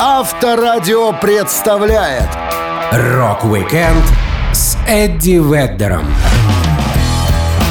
Авторадио 0.00 1.12
представляет 1.12 2.28
Рок-викенд 2.92 4.04
с 4.52 4.78
Эдди 4.86 5.40
Веддером. 5.40 6.06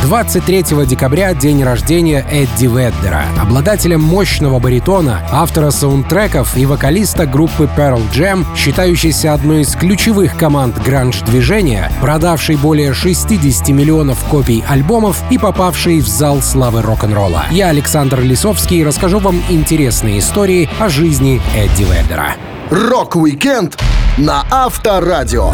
23 0.04 0.86
декабря 0.86 1.34
день 1.34 1.64
рождения 1.64 2.26
Эдди 2.32 2.66
Веддера, 2.66 3.26
обладателя 3.42 3.98
мощного 3.98 4.60
баритона, 4.60 5.28
автора 5.32 5.72
саундтреков 5.72 6.56
и 6.56 6.66
вокалиста 6.66 7.26
группы 7.26 7.70
Pearl 7.76 8.02
Jam, 8.12 8.46
считающейся 8.56 9.34
одной 9.34 9.62
из 9.62 9.76
ключевых 9.76 10.38
команд 10.38 10.78
гранж-движения, 10.84 11.92
продавшей 12.02 12.56
более 12.56 12.94
60 12.94 13.70
миллионов 13.70 14.24
копий 14.26 14.64
альбомов 14.68 15.22
и 15.30 15.38
попавшей 15.38 16.00
в 16.00 16.08
зал 16.08 16.42
славы 16.42 16.82
рок-н-ролла. 16.82 17.46
Я, 17.52 17.70
Александр 17.70 18.22
Лисовский, 18.22 18.86
расскажу 18.86 19.20
вам 19.20 19.42
интересные 19.50 20.20
истории 20.20 20.70
о 20.80 20.90
жизни 20.90 21.42
Эдди 21.56 21.84
Веддера. 21.84 22.36
Рок-викенд 22.70 23.78
на 24.18 24.46
Авторадио. 24.52 25.54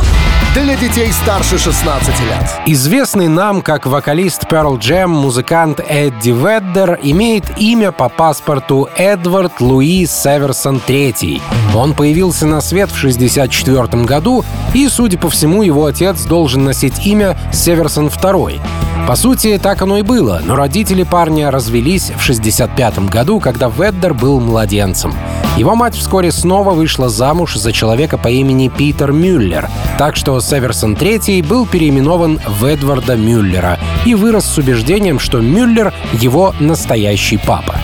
Для 0.53 0.75
детей 0.75 1.11
старше 1.11 1.57
16 1.57 2.07
лет. 2.21 2.61
Известный 2.67 3.27
нам 3.27 3.61
как 3.61 3.85
вокалист 3.85 4.43
Pearl 4.43 4.77
Jam 4.79 5.07
музыкант 5.07 5.79
Эдди 5.79 6.29
Веддер 6.29 6.99
имеет 7.01 7.57
имя 7.57 7.91
по 7.91 8.07
паспорту 8.07 8.87
Эдвард 8.95 9.59
Луи 9.59 10.05
Северсон 10.05 10.81
III. 10.87 11.41
Он 11.75 11.93
появился 11.93 12.45
на 12.45 12.61
свет 12.61 12.89
в 12.89 12.97
1964 12.97 14.03
году, 14.03 14.45
и, 14.73 14.87
судя 14.89 15.17
по 15.17 15.29
всему, 15.29 15.63
его 15.63 15.85
отец 15.85 16.23
должен 16.25 16.63
носить 16.63 17.05
имя 17.05 17.37
Северсон 17.51 18.07
II. 18.07 18.61
По 19.07 19.15
сути, 19.15 19.59
так 19.61 19.81
оно 19.81 19.97
и 19.97 20.01
было, 20.01 20.41
но 20.45 20.55
родители 20.55 21.03
парня 21.03 21.51
развелись 21.51 22.11
в 22.15 22.21
65 22.21 23.09
году, 23.09 23.39
когда 23.39 23.67
Веддер 23.67 24.13
был 24.13 24.39
младенцем. 24.39 25.13
Его 25.57 25.75
мать 25.75 25.95
вскоре 25.95 26.31
снова 26.31 26.71
вышла 26.71 27.09
замуж 27.09 27.55
за 27.55 27.71
человека 27.71 28.17
по 28.17 28.27
имени 28.27 28.69
Питер 28.69 29.11
Мюллер, 29.11 29.69
так 29.99 30.15
что 30.15 30.39
Северсон 30.41 30.95
III 30.95 31.45
был 31.45 31.67
переименован 31.67 32.39
в 32.47 32.65
Эдварда 32.65 33.15
Мюллера 33.15 33.79
и 34.03 34.15
вырос 34.15 34.45
с 34.45 34.57
убеждением, 34.57 35.19
что 35.19 35.41
Мюллер— 35.41 35.93
его 36.13 36.55
настоящий 36.59 37.37
папа. 37.37 37.75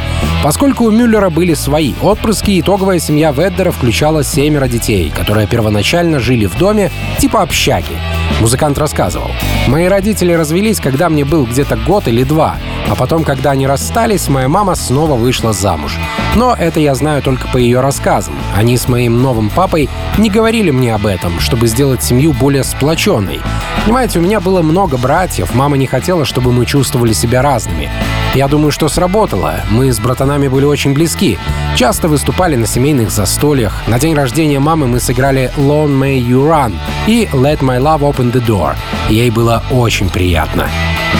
Поскольку 0.43 0.85
у 0.85 0.91
Мюллера 0.91 1.29
были 1.29 1.53
свои 1.53 1.93
отпрыски, 2.01 2.59
итоговая 2.59 2.97
семья 2.99 3.31
Веддера 3.31 3.71
включала 3.71 4.23
семеро 4.23 4.67
детей, 4.67 5.11
которые 5.15 5.45
первоначально 5.45 6.19
жили 6.19 6.47
в 6.47 6.57
доме 6.57 6.91
типа 7.19 7.43
общаги. 7.43 7.97
Музыкант 8.41 8.79
рассказывал. 8.79 9.29
«Мои 9.67 9.85
родители 9.85 10.31
развелись, 10.31 10.79
когда 10.79 11.09
мне 11.09 11.23
был 11.23 11.45
где-то 11.45 11.75
год 11.75 12.07
или 12.07 12.23
два, 12.23 12.55
а 12.89 12.95
потом, 12.95 13.23
когда 13.23 13.51
они 13.51 13.67
расстались, 13.67 14.29
моя 14.29 14.47
мама 14.47 14.75
снова 14.75 15.15
вышла 15.15 15.53
замуж. 15.53 15.97
Но 16.39 16.55
это 16.57 16.79
я 16.79 16.95
знаю 16.95 17.21
только 17.21 17.49
по 17.49 17.57
ее 17.57 17.81
рассказам. 17.81 18.33
Они 18.55 18.77
с 18.77 18.87
моим 18.87 19.21
новым 19.21 19.49
папой 19.49 19.89
не 20.17 20.29
говорили 20.29 20.71
мне 20.71 20.95
об 20.95 21.05
этом, 21.05 21.37
чтобы 21.41 21.67
сделать 21.67 22.01
семью 22.01 22.31
более 22.31 22.63
сплоченной. 22.63 23.41
Понимаете, 23.83 24.19
у 24.19 24.21
меня 24.21 24.39
было 24.39 24.61
много 24.61 24.95
братьев, 24.95 25.53
мама 25.53 25.75
не 25.75 25.85
хотела, 25.85 26.23
чтобы 26.23 26.53
мы 26.53 26.65
чувствовали 26.65 27.11
себя 27.11 27.41
разными. 27.41 27.89
Я 28.35 28.47
думаю, 28.47 28.71
что 28.71 28.87
сработало. 28.87 29.55
Мы 29.69 29.91
с 29.91 29.99
братанами 29.99 30.47
были 30.47 30.63
очень 30.63 30.93
близки. 30.93 31.37
Часто 31.75 32.07
выступали 32.07 32.55
на 32.55 32.67
семейных 32.67 33.11
застольях. 33.11 33.83
На 33.87 33.99
день 33.99 34.13
рождения 34.13 34.59
мамы 34.59 34.87
мы 34.87 35.01
сыграли 35.01 35.51
«Long 35.57 35.89
May 35.89 36.21
You 36.21 36.47
Run» 36.47 36.73
и 37.05 37.27
«Let 37.33 37.59
My 37.59 37.81
Love 37.81 37.99
Open 38.01 38.31
the 38.31 38.45
Door». 38.45 38.75
Ей 39.09 39.29
было 39.29 39.61
очень 39.71 40.09
приятно. 40.09 40.69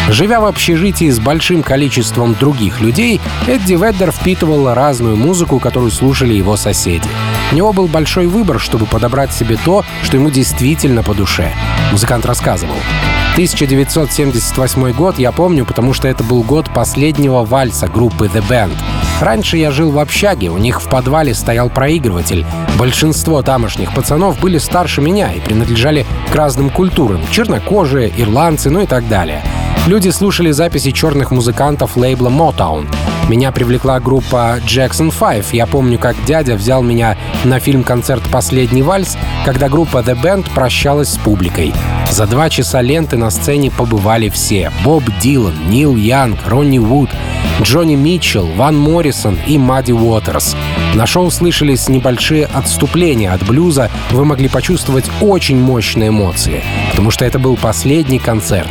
Живя 0.10 0.40
в 0.40 0.46
общежитии 0.46 1.10
с 1.10 1.20
большим 1.20 1.62
количеством 1.62 2.36
других 2.36 2.82
людей, 2.82 3.20
Эдди 3.48 3.74
Веддер 3.74 4.12
впитывал 4.12 4.74
разную 4.74 5.09
музыку, 5.16 5.60
которую 5.60 5.92
слушали 5.92 6.34
его 6.34 6.58
соседи. 6.58 7.08
У 7.52 7.56
него 7.56 7.74
был 7.74 7.88
большой 7.88 8.28
выбор, 8.28 8.60
чтобы 8.60 8.86
подобрать 8.86 9.34
себе 9.34 9.58
то, 9.64 9.84
что 10.04 10.18
ему 10.18 10.30
действительно 10.30 11.04
по 11.04 11.14
душе. 11.14 11.52
Музыкант 11.92 12.26
рассказывал. 12.26 12.76
1978 13.34 14.92
год 14.92 15.18
я 15.18 15.32
помню, 15.32 15.66
потому 15.66 15.94
что 15.94 16.08
это 16.08 16.24
был 16.24 16.44
год 16.44 16.70
последнего 16.74 17.46
вальса 17.46 17.88
группы 17.88 18.26
The 18.26 18.44
Band. 18.48 18.76
Раньше 19.22 19.58
я 19.58 19.72
жил 19.72 19.92
в 19.92 20.00
общаге, 20.00 20.50
у 20.50 20.58
них 20.58 20.82
в 20.82 20.90
подвале 20.90 21.34
стоял 21.34 21.70
проигрыватель. 21.70 22.46
Большинство 22.78 23.42
тамошних 23.42 23.94
пацанов 23.94 24.40
были 24.40 24.58
старше 24.58 25.02
меня 25.02 25.32
и 25.32 25.40
принадлежали 25.40 26.06
к 26.32 26.36
разным 26.36 26.70
культурам. 26.70 27.22
Чернокожие, 27.32 28.12
ирландцы, 28.18 28.70
ну 28.70 28.82
и 28.82 28.86
так 28.86 29.08
далее. 29.08 29.42
Люди 29.88 30.10
слушали 30.10 30.52
записи 30.52 30.92
черных 30.92 31.32
музыкантов 31.32 31.98
лейбла 31.98 32.30
Motown. 32.30 32.88
Меня 33.28 33.52
привлекла 33.52 34.00
группа 34.00 34.60
Jackson 34.66 35.14
5. 35.18 35.54
Я 35.54 35.66
помню, 35.68 35.98
как 35.98 36.16
дядя 36.26 36.56
взял 36.56 36.82
меня 36.82 37.18
на 37.44 37.60
фильм-концерт 37.60 38.24
«Последний 38.32 38.82
вальс», 38.82 39.18
когда 39.46 39.70
группа 39.70 40.00
The 40.00 40.20
Band 40.20 40.52
прощалась 40.54 41.10
с 41.10 41.18
публикой. 41.18 41.74
За 42.12 42.26
два 42.26 42.50
часа 42.50 42.82
ленты 42.82 43.18
на 43.18 43.30
сцене 43.30 43.72
побывали 43.72 44.30
все. 44.30 44.72
Боб 44.84 45.04
Дилан, 45.22 45.56
Нил 45.70 45.96
Янг, 45.96 46.40
Ронни 46.48 46.80
Вуд, 46.80 47.10
Джонни 47.62 47.96
Митчелл, 47.96 48.48
Ван 48.56 48.78
Моррисон 48.78 49.38
и 49.48 49.58
Мадди 49.58 49.92
Уотерс. 49.92 50.56
На 50.96 51.06
шоу 51.06 51.30
слышались 51.30 51.88
небольшие 51.88 52.46
отступления 52.46 53.32
от 53.32 53.46
блюза, 53.46 53.92
вы 54.12 54.26
могли 54.26 54.48
почувствовать 54.48 55.06
очень 55.22 55.60
мощные 55.60 56.10
эмоции, 56.10 56.64
потому 56.90 57.12
что 57.12 57.26
это 57.26 57.38
был 57.38 57.58
последний 57.58 58.20
концерт. 58.20 58.70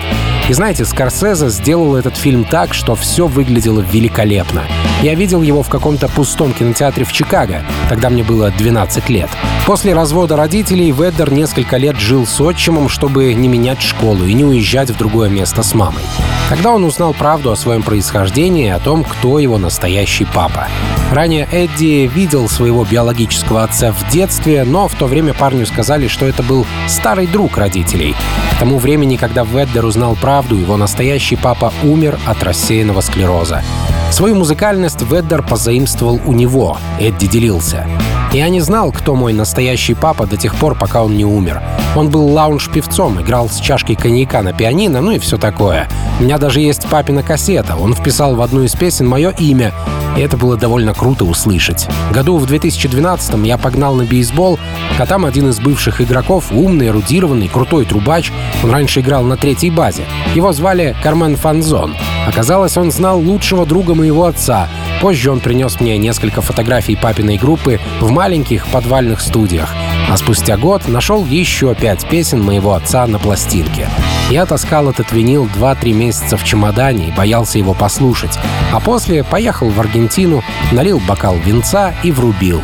И 0.49 0.53
знаете, 0.55 0.87
Скорсезе 0.87 1.51
сделал 1.51 1.95
этот 1.95 2.17
фильм 2.17 2.45
так, 2.45 2.73
что 2.73 2.95
все 2.95 3.27
выглядело 3.27 3.81
великолепно. 3.81 4.63
Я 5.03 5.15
видел 5.15 5.43
его 5.43 5.63
в 5.63 5.69
каком-то 5.69 6.09
пустом 6.09 6.55
кинотеатре 6.55 7.05
в 7.05 7.13
Чикаго. 7.13 7.63
Тогда 7.91 8.09
мне 8.09 8.25
было 8.25 8.51
12 8.51 9.11
лет. 9.11 9.29
После 9.67 9.93
развода 9.93 10.37
родителей 10.37 10.91
Веддер 10.91 11.31
несколько 11.31 11.77
лет 11.77 11.97
жил 11.97 12.27
с 12.27 12.41
отчимом, 12.41 12.89
чтобы 12.89 13.35
не 13.35 13.47
менять 13.47 13.83
школу 13.83 14.25
и 14.25 14.33
не 14.33 14.45
уезжать 14.45 14.91
в 14.91 14.97
другое 14.97 15.29
место 15.29 15.63
с 15.63 15.75
мамой. 15.75 16.03
Тогда 16.49 16.73
он 16.73 16.85
узнал 16.85 17.13
правду 17.13 17.53
о 17.53 17.57
своем 17.57 17.83
происхождении 17.83 18.67
и 18.67 18.71
о 18.71 18.79
том, 18.79 19.05
кто 19.05 19.39
его 19.39 19.59
настоящий 19.59 20.25
папа. 20.25 20.67
Ранее 21.11 21.49
Эдди 21.51 22.07
видел 22.07 22.49
своего 22.49 22.85
биологического 22.85 23.65
отца 23.65 23.93
в 23.93 24.11
детстве, 24.11 24.65
но 24.65 24.89
в 24.89 24.95
то 24.95 25.07
время 25.07 25.33
парню 25.33 25.65
сказали, 25.65 26.07
что 26.07 26.27
это 26.27 26.43
был 26.43 26.67
старый 26.87 27.27
друг 27.27 27.57
родителей. 27.57 28.15
К 28.53 28.59
тому 28.59 28.79
времени, 28.79 29.17
когда 29.17 29.43
Веддер 29.43 29.87
узнал 29.87 30.17
правду, 30.17 30.57
его 30.57 30.77
настоящий 30.77 31.37
папа 31.37 31.73
умер 31.83 32.19
от 32.27 32.43
рассеянного 32.43 33.01
склероза. 33.01 33.63
Свою 34.11 34.35
музыкальность 34.37 35.03
Веддер 35.03 35.43
позаимствовал 35.43 36.21
у 36.25 36.33
него, 36.33 36.79
Эдди 36.99 37.27
делился. 37.27 37.87
Я 38.33 38.49
не 38.49 38.61
знал, 38.61 38.91
кто 38.91 39.15
мой 39.15 39.33
настоящий 39.33 39.95
папа 39.95 40.27
до 40.27 40.37
тех 40.37 40.55
пор, 40.55 40.77
пока 40.77 41.03
он 41.03 41.17
не 41.17 41.25
умер. 41.25 41.63
Он 41.95 42.09
был 42.11 42.27
лаунж-певцом, 42.27 43.21
играл 43.21 43.49
с 43.49 43.59
чашкой 43.61 43.97
коньяка 43.97 44.43
на 44.43 44.53
пианино, 44.53 45.01
ну 45.01 45.13
и 45.13 45.19
все 45.19 45.39
такое. 45.39 45.89
У 46.21 46.25
меня 46.25 46.39
даже 46.39 46.61
есть 46.61 46.87
папина 46.89 47.23
кассета. 47.23 47.77
Он 47.77 47.95
вписал 47.95 48.35
в 48.35 48.43
одну 48.43 48.63
из 48.63 48.73
песен 48.73 49.07
мое 49.07 49.31
имя, 49.39 49.73
и 50.17 50.21
это 50.21 50.37
было 50.37 50.57
довольно 50.57 50.95
круто 50.95 51.25
услышать. 51.25 51.87
Году 52.11 52.39
в 52.39 52.47
2012 52.47 53.47
я 53.47 53.57
погнал 53.57 53.95
на 53.95 54.05
бейсбол, 54.05 54.59
а 54.99 55.07
там 55.07 55.25
один 55.25 55.49
из 55.51 55.61
бывших 55.61 56.01
игроков, 56.01 56.47
умный, 56.51 56.89
эрудированный, 56.89 57.49
крутой 57.49 57.85
трубач, 57.85 58.33
он 58.65 58.71
раньше 58.71 59.01
играл 59.01 59.23
на 59.23 59.37
третьей 59.37 59.71
базе. 59.71 60.05
Его 60.35 60.53
звали 60.53 60.97
Кармен 61.03 61.37
Фанзон. 61.37 61.95
Оказалось, 62.29 62.77
он 62.77 62.93
знал 62.93 63.19
лучшего 63.19 63.65
друга 63.65 63.95
моего 63.95 64.27
отца. 64.27 64.69
Позже 65.01 65.31
он 65.31 65.41
принес 65.41 65.81
мне 65.81 65.97
несколько 65.97 66.43
фотографий 66.43 66.95
папиной 66.95 67.39
группы 67.39 67.81
в 68.01 68.11
маленьких 68.11 68.67
подвальных 68.67 69.23
студиях. 69.23 69.75
А 70.11 70.17
спустя 70.19 70.59
год 70.59 70.87
нашел 70.89 71.25
еще 71.25 71.75
пять 71.75 72.07
песен 72.07 72.43
моего 72.43 72.75
отца 72.75 73.07
на 73.07 73.19
пластинке. 73.19 73.89
Я 74.29 74.45
таскал 74.45 74.91
этот 74.91 75.11
винил 75.11 75.47
2-3 75.47 75.93
месяца 75.95 76.37
в 76.37 76.45
чемодане 76.45 77.09
и 77.09 77.13
боялся 77.13 77.57
его 77.57 77.73
послушать. 77.73 78.39
А 78.75 78.81
после 78.81 79.25
поехал 79.25 79.71
в 79.71 79.81
Аргентину, 79.81 80.43
налил 80.71 81.01
бокал 81.09 81.37
винца 81.37 81.95
и 82.03 82.13
врубил. 82.13 82.61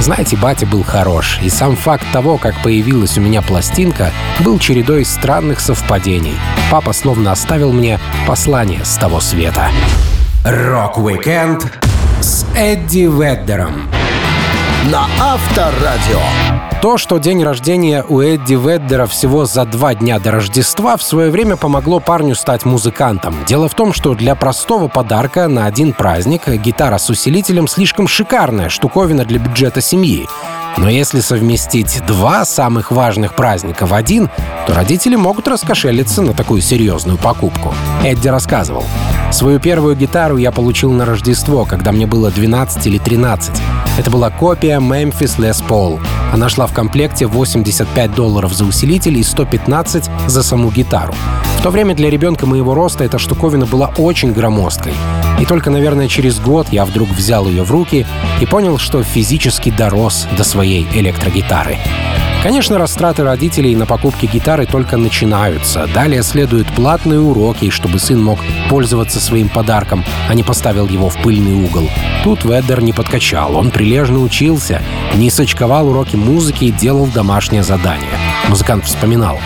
Знаете, 0.00 0.36
батя 0.36 0.66
был 0.66 0.82
хорош, 0.82 1.40
и 1.42 1.48
сам 1.48 1.74
факт 1.76 2.04
того, 2.12 2.38
как 2.38 2.54
появилась 2.62 3.18
у 3.18 3.20
меня 3.20 3.42
пластинка, 3.42 4.12
был 4.40 4.58
чередой 4.58 5.04
странных 5.04 5.60
совпадений. 5.60 6.36
Папа 6.70 6.92
словно 6.92 7.32
оставил 7.32 7.72
мне 7.72 7.98
послание 8.26 8.84
с 8.84 8.96
того 8.96 9.20
света. 9.20 9.68
Рок-викенд 10.44 11.66
С 12.20 12.46
Эдди 12.54 13.08
Веддером. 13.10 13.90
На 14.90 15.06
Авторадио. 15.20 16.20
То, 16.82 16.98
что 16.98 17.18
день 17.18 17.42
рождения 17.42 18.04
у 18.06 18.20
Эдди 18.20 18.54
Веддера 18.54 19.06
всего 19.06 19.46
за 19.46 19.64
два 19.64 19.94
дня 19.94 20.18
до 20.18 20.30
Рождества, 20.30 20.96
в 20.96 21.02
свое 21.02 21.30
время 21.30 21.56
помогло 21.56 22.00
парню 22.00 22.34
стать 22.34 22.64
музыкантом. 22.64 23.34
Дело 23.46 23.68
в 23.68 23.74
том, 23.74 23.92
что 23.92 24.14
для 24.14 24.34
простого 24.34 24.88
подарка 24.88 25.48
на 25.48 25.66
один 25.66 25.94
праздник 25.94 26.48
гитара 26.48 26.98
с 26.98 27.08
усилителем 27.08 27.66
слишком 27.66 28.06
шикарная 28.06 28.68
штуковина 28.68 29.24
для 29.24 29.38
бюджета 29.38 29.80
семьи. 29.80 30.28
Но 30.76 30.90
если 30.90 31.20
совместить 31.20 32.02
два 32.06 32.44
самых 32.44 32.90
важных 32.90 33.34
праздника 33.34 33.86
в 33.86 33.94
один, 33.94 34.28
то 34.66 34.74
родители 34.74 35.16
могут 35.16 35.48
раскошелиться 35.48 36.20
на 36.20 36.34
такую 36.34 36.60
серьезную 36.60 37.16
покупку. 37.16 37.74
Эдди 38.04 38.28
рассказывал. 38.28 38.84
Свою 39.32 39.58
первую 39.58 39.96
гитару 39.96 40.36
я 40.36 40.52
получил 40.52 40.92
на 40.92 41.06
Рождество, 41.06 41.64
когда 41.64 41.92
мне 41.92 42.06
было 42.06 42.30
12 42.30 42.86
или 42.86 42.98
13. 42.98 43.50
Это 43.98 44.10
была 44.10 44.30
копия 44.30 44.78
Memphis 44.78 45.38
Les 45.38 45.64
Paul. 45.66 45.98
Она 46.32 46.48
шла 46.48 46.66
в 46.66 46.74
комплекте 46.74 47.26
85 47.26 48.14
долларов 48.14 48.52
за 48.52 48.64
усилитель 48.64 49.18
и 49.18 49.22
115 49.22 50.10
за 50.26 50.42
саму 50.42 50.70
гитару. 50.70 51.14
То 51.66 51.72
время 51.72 51.96
для 51.96 52.10
ребенка 52.10 52.46
моего 52.46 52.74
роста 52.74 53.02
эта 53.02 53.18
штуковина 53.18 53.66
была 53.66 53.90
очень 53.98 54.32
громоздкой. 54.32 54.92
И 55.40 55.44
только, 55.44 55.68
наверное, 55.68 56.06
через 56.06 56.38
год 56.38 56.68
я 56.70 56.84
вдруг 56.84 57.08
взял 57.08 57.48
ее 57.48 57.64
в 57.64 57.72
руки 57.72 58.06
и 58.40 58.46
понял, 58.46 58.78
что 58.78 59.02
физически 59.02 59.70
дорос 59.76 60.28
до 60.36 60.44
своей 60.44 60.86
электрогитары. 60.94 61.78
Конечно, 62.44 62.78
растраты 62.78 63.24
родителей 63.24 63.74
на 63.74 63.84
покупки 63.84 64.26
гитары 64.26 64.66
только 64.66 64.96
начинаются. 64.96 65.88
Далее 65.92 66.22
следуют 66.22 66.68
платные 66.68 67.18
уроки, 67.18 67.70
чтобы 67.70 67.98
сын 67.98 68.22
мог 68.22 68.38
пользоваться 68.70 69.18
своим 69.18 69.48
подарком, 69.48 70.04
а 70.28 70.34
не 70.34 70.44
поставил 70.44 70.86
его 70.86 71.08
в 71.08 71.20
пыльный 71.20 71.64
угол. 71.64 71.88
Тут 72.22 72.44
Веддер 72.44 72.80
не 72.80 72.92
подкачал, 72.92 73.56
он 73.56 73.72
прилежно 73.72 74.20
учился, 74.20 74.82
не 75.16 75.30
сочковал 75.30 75.88
уроки 75.88 76.14
музыки 76.14 76.66
и 76.66 76.70
делал 76.70 77.06
домашнее 77.06 77.64
задание. 77.64 78.16
Музыкант 78.48 78.84
вспоминал. 78.84 79.40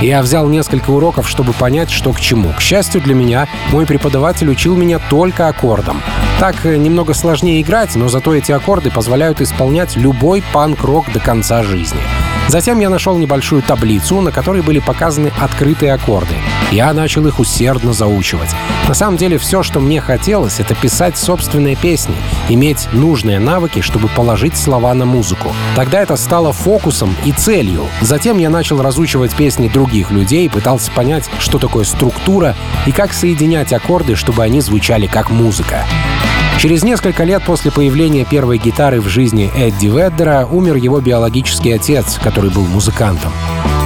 Я 0.00 0.22
взял 0.22 0.48
несколько 0.48 0.90
уроков, 0.90 1.28
чтобы 1.28 1.52
понять, 1.52 1.90
что 1.90 2.12
к 2.14 2.20
чему. 2.20 2.54
К 2.54 2.60
счастью 2.60 3.02
для 3.02 3.14
меня, 3.14 3.48
мой 3.70 3.84
преподаватель 3.84 4.48
учил 4.48 4.74
меня 4.74 4.98
только 4.98 5.48
аккордам. 5.48 6.00
Так 6.38 6.64
э, 6.64 6.78
немного 6.78 7.12
сложнее 7.12 7.60
играть, 7.60 7.94
но 7.96 8.08
зато 8.08 8.34
эти 8.34 8.50
аккорды 8.50 8.90
позволяют 8.90 9.42
исполнять 9.42 9.96
любой 9.96 10.42
панк-рок 10.54 11.12
до 11.12 11.20
конца 11.20 11.62
жизни. 11.62 12.00
Затем 12.48 12.80
я 12.80 12.88
нашел 12.88 13.18
небольшую 13.18 13.60
таблицу, 13.60 14.22
на 14.22 14.32
которой 14.32 14.62
были 14.62 14.78
показаны 14.78 15.32
открытые 15.38 15.92
аккорды. 15.92 16.34
Я 16.70 16.92
начал 16.92 17.26
их 17.26 17.40
усердно 17.40 17.92
заучивать. 17.92 18.50
На 18.86 18.94
самом 18.94 19.16
деле 19.16 19.38
все, 19.38 19.62
что 19.62 19.80
мне 19.80 20.00
хотелось, 20.00 20.60
это 20.60 20.74
писать 20.74 21.18
собственные 21.18 21.74
песни, 21.74 22.14
иметь 22.48 22.88
нужные 22.92 23.40
навыки, 23.40 23.80
чтобы 23.80 24.08
положить 24.08 24.56
слова 24.56 24.94
на 24.94 25.04
музыку. 25.04 25.52
Тогда 25.74 26.00
это 26.00 26.16
стало 26.16 26.52
фокусом 26.52 27.16
и 27.24 27.32
целью. 27.32 27.86
Затем 28.00 28.38
я 28.38 28.50
начал 28.50 28.80
разучивать 28.80 29.34
песни 29.34 29.68
других 29.68 30.12
людей, 30.12 30.48
пытался 30.48 30.92
понять, 30.92 31.28
что 31.40 31.58
такое 31.58 31.84
структура 31.84 32.54
и 32.86 32.92
как 32.92 33.12
соединять 33.12 33.72
аккорды, 33.72 34.14
чтобы 34.14 34.44
они 34.44 34.60
звучали 34.60 35.06
как 35.06 35.30
музыка. 35.30 35.84
Через 36.58 36.84
несколько 36.84 37.24
лет 37.24 37.42
после 37.42 37.72
появления 37.72 38.24
первой 38.24 38.58
гитары 38.58 39.00
в 39.00 39.08
жизни 39.08 39.50
Эдди 39.56 39.86
Веддера 39.86 40.46
умер 40.46 40.76
его 40.76 41.00
биологический 41.00 41.72
отец, 41.72 42.18
который 42.22 42.50
был 42.50 42.66
музыкантом. 42.66 43.32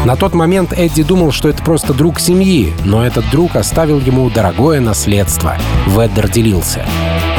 На 0.05 0.17
тот 0.17 0.35
момент 0.35 0.75
Эдди 0.75 1.03
думал, 1.03 1.33
что 1.33 1.49
это 1.49 1.63
просто 1.63 1.95
друг 1.95 2.21
семьи, 2.21 2.75
но 2.85 3.07
этот 3.07 3.29
друг 3.31 3.57
оставил 3.57 4.01
ему 4.01 4.29
дорогое 4.29 4.79
наследство. 4.79 5.57
Веддер 5.87 6.29
делился. 6.29 6.85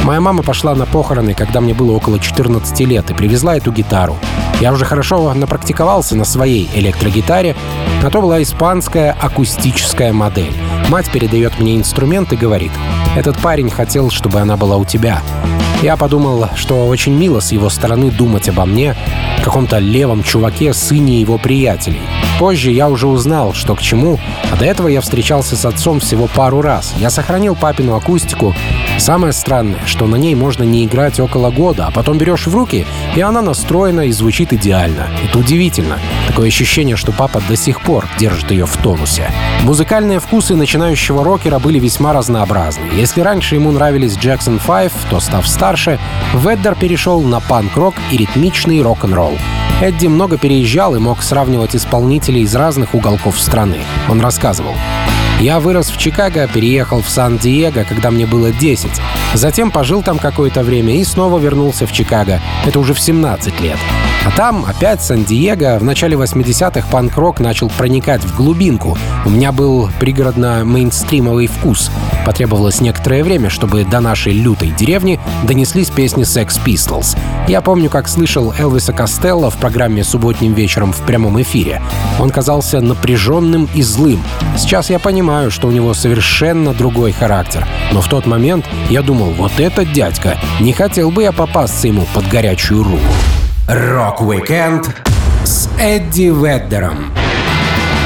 Моя 0.04 0.20
мама 0.20 0.42
пошла 0.42 0.74
на 0.74 0.88
похороны, 0.88 1.36
когда 1.36 1.62
мне 1.62 1.76
было 1.76 1.92
около 1.92 2.20
14 2.20 2.80
лет, 2.82 3.12
и 3.12 3.14
привезла 3.14 3.56
эту 3.56 3.72
гитару. 3.72 4.18
Я 4.62 4.74
уже 4.74 4.84
хорошо 4.84 5.32
напрактиковался 5.36 6.16
на 6.16 6.26
своей 6.26 6.68
электрогитаре, 6.74 7.56
а 8.04 8.10
то 8.10 8.20
была 8.20 8.42
испанская 8.42 9.12
акустическая 9.12 10.12
модель. 10.12 10.54
Мать 10.90 11.12
передает 11.12 11.60
мне 11.60 11.76
инструмент 11.76 12.32
и 12.34 12.38
говорит, 12.38 12.72
«Этот 13.16 13.38
парень 13.40 13.70
хотел, 13.70 14.12
чтобы 14.12 14.40
она 14.40 14.56
была 14.56 14.78
у 14.78 14.86
тебя». 14.86 15.22
Я 15.82 15.98
подумал, 15.98 16.50
что 16.56 16.88
очень 16.88 17.14
мило 17.14 17.40
с 17.40 17.52
его 17.52 17.70
стороны 17.70 18.10
думать 18.10 18.48
обо 18.50 18.66
мне, 18.66 18.96
каком-то 19.46 19.78
левом 19.78 20.24
чуваке, 20.24 20.74
сыне 20.74 21.22
его 21.22 21.38
приятелей. 21.38 22.02
Позже 22.40 22.72
я 22.72 22.90
уже 22.90 23.08
узнал, 23.08 23.54
что 23.54 23.76
к 23.76 23.82
чему, 23.82 24.20
а 24.52 24.56
до 24.56 24.66
этого 24.66 24.88
я 24.88 25.02
встречался 25.02 25.56
с 25.56 25.66
отцом 25.66 26.00
всего 26.00 26.28
пару 26.28 26.62
раз. 26.62 26.96
Я 26.98 27.12
сохранил 27.12 27.56
папину 27.56 27.96
акустику. 27.96 28.56
Самое 28.98 29.34
странное, 29.34 29.82
что 29.86 30.08
на 30.08 30.16
ней 30.16 30.36
можно 30.36 30.64
не 30.64 30.86
играть 30.86 31.20
около 31.20 31.52
года, 31.52 31.88
а 31.88 31.92
потом 31.92 32.18
берешь 32.18 32.48
в 32.48 32.56
руки, 32.56 32.86
и 33.16 33.22
она 33.22 33.42
настроена 33.42 34.02
и 34.02 34.12
звучит 34.12 34.54
идеально. 34.54 35.08
Это 35.24 35.38
удивительно. 35.38 36.00
Такое 36.28 36.48
ощущение, 36.48 36.96
что 36.96 37.12
папа 37.12 37.42
до 37.48 37.56
сих 37.56 37.82
пор 37.82 38.08
держит 38.18 38.52
ее 38.52 38.66
в 38.66 38.76
тонусе. 38.78 39.30
Музыкальные 39.64 40.20
вкусы 40.20 40.56
начинающего 40.56 41.24
рокера 41.24 41.60
были 41.60 41.78
весьма 41.78 42.14
разнообразны. 42.14 42.86
Если 42.96 43.22
раньше 43.22 43.56
ему 43.56 43.72
нравились 43.72 44.18
Jackson 44.18 44.60
5, 44.66 44.92
то, 45.10 45.20
став 45.20 45.48
старше, 45.48 46.00
Веддер 46.34 46.76
перешел 46.76 47.22
на 47.22 47.42
панк-рок 47.42 47.96
и 48.12 48.18
ритмичный 48.18 48.82
рок-н-ролл. 48.82 49.38
Эдди 49.82 50.08
много 50.08 50.38
переезжал 50.38 50.96
и 50.96 51.00
мог 51.00 51.22
сравнивать 51.22 51.76
исполнителей 51.76 52.44
из 52.44 52.56
разных 52.56 52.96
уголков 52.96 53.40
страны. 53.40 53.80
Он 54.10 54.22
рассказывал. 54.22 54.74
Я 55.40 55.60
вырос 55.60 55.90
в 55.90 55.98
Чикаго, 55.98 56.48
переехал 56.48 57.02
в 57.02 57.10
Сан-Диего, 57.10 57.84
когда 57.84 58.10
мне 58.10 58.26
было 58.26 58.52
10. 58.52 58.90
Затем 59.34 59.70
пожил 59.70 60.02
там 60.02 60.18
какое-то 60.18 60.64
время 60.64 60.96
и 60.96 61.04
снова 61.04 61.40
вернулся 61.40 61.86
в 61.86 61.92
Чикаго. 61.92 62.42
Это 62.66 62.80
уже 62.80 62.94
в 62.94 63.00
17 63.00 63.60
лет. 63.60 63.78
А 64.26 64.32
там 64.36 64.66
опять 64.66 65.04
Сан-Диего. 65.04 65.78
В 65.78 65.84
начале 65.84 66.18
80-х 66.18 66.88
панк-рок 66.90 67.40
начал 67.40 67.70
проникать 67.70 68.24
в 68.24 68.36
глубинку. 68.36 68.98
У 69.24 69.30
меня 69.30 69.52
был 69.52 69.88
пригородно-мейнстримовый 70.00 71.46
вкус. 71.46 71.92
Потребовалось 72.26 72.82
некоторое 72.82 73.24
время, 73.24 73.52
чтобы 73.52 73.84
до 73.84 74.00
нашей 74.00 74.34
лютой 74.34 74.70
деревни 74.70 75.20
донеслись 75.44 75.92
песни 75.92 76.24
Sex 76.24 76.60
Pistols. 76.66 77.16
Я 77.48 77.62
помню, 77.62 77.92
как 77.92 78.08
слышал 78.08 78.52
Элвиса 78.58 78.94
Костелло 78.94 79.52
в 79.52 79.58
программе 79.58 80.04
«Субботним 80.04 80.54
вечером» 80.54 80.92
в 80.92 81.06
прямом 81.06 81.40
эфире. 81.44 81.84
Он 82.20 82.32
казался 82.32 82.82
напряженным 82.82 83.70
и 83.76 83.84
злым. 83.84 84.24
Сейчас 84.58 84.90
я 84.90 84.98
понимаю, 84.98 85.52
что 85.52 85.68
у 85.68 85.72
него 85.72 85.94
совершенно 85.94 86.74
другой 86.74 87.12
характер. 87.12 87.68
Но 87.92 88.02
в 88.02 88.08
тот 88.08 88.26
момент 88.26 88.66
я 88.90 89.04
думал, 89.04 89.34
вот 89.34 89.60
этот 89.60 89.92
дядька, 89.92 90.40
не 90.60 90.74
хотел 90.74 91.12
бы 91.12 91.22
я 91.22 91.32
попасться 91.32 91.88
ему 91.88 92.08
под 92.16 92.28
горячую 92.28 92.84
руку. 92.84 93.04
Рок-викенд 93.68 94.88
С 95.44 95.68
Эдди 95.80 96.30
Веддером. 96.30 97.12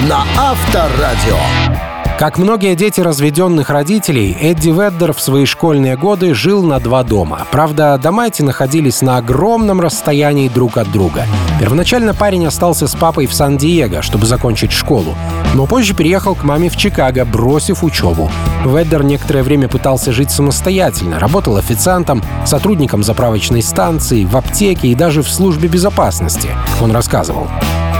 На 0.07 0.23
Авторадио. 0.37 1.88
Как 2.19 2.37
многие 2.37 2.75
дети 2.75 2.99
разведенных 2.99 3.69
родителей, 3.69 4.35
Эдди 4.41 4.71
Веддер 4.71 5.13
в 5.13 5.21
свои 5.21 5.45
школьные 5.45 5.95
годы 5.95 6.33
жил 6.33 6.63
на 6.63 6.81
два 6.81 7.03
дома. 7.03 7.47
Правда, 7.49 7.97
дома 7.97 8.27
эти 8.27 8.41
находились 8.41 9.01
на 9.01 9.15
огромном 9.15 9.79
расстоянии 9.79 10.49
друг 10.49 10.77
от 10.77 10.91
друга. 10.91 11.23
Первоначально 11.61 12.13
парень 12.13 12.45
остался 12.45 12.87
с 12.87 12.93
папой 12.93 13.25
в 13.25 13.33
Сан-Диего, 13.33 14.01
чтобы 14.01 14.25
закончить 14.25 14.73
школу. 14.73 15.15
Но 15.53 15.65
позже 15.65 15.93
переехал 15.93 16.35
к 16.35 16.43
маме 16.43 16.69
в 16.69 16.75
Чикаго, 16.75 17.23
бросив 17.23 17.85
учебу. 17.85 18.29
Веддер 18.65 19.05
некоторое 19.05 19.43
время 19.43 19.69
пытался 19.69 20.11
жить 20.11 20.29
самостоятельно. 20.29 21.19
Работал 21.19 21.55
официантом, 21.55 22.21
сотрудником 22.45 23.01
заправочной 23.01 23.61
станции, 23.61 24.25
в 24.25 24.35
аптеке 24.35 24.89
и 24.89 24.95
даже 24.95 25.23
в 25.23 25.29
службе 25.29 25.69
безопасности. 25.69 26.49
Он 26.81 26.91
рассказывал. 26.91 27.47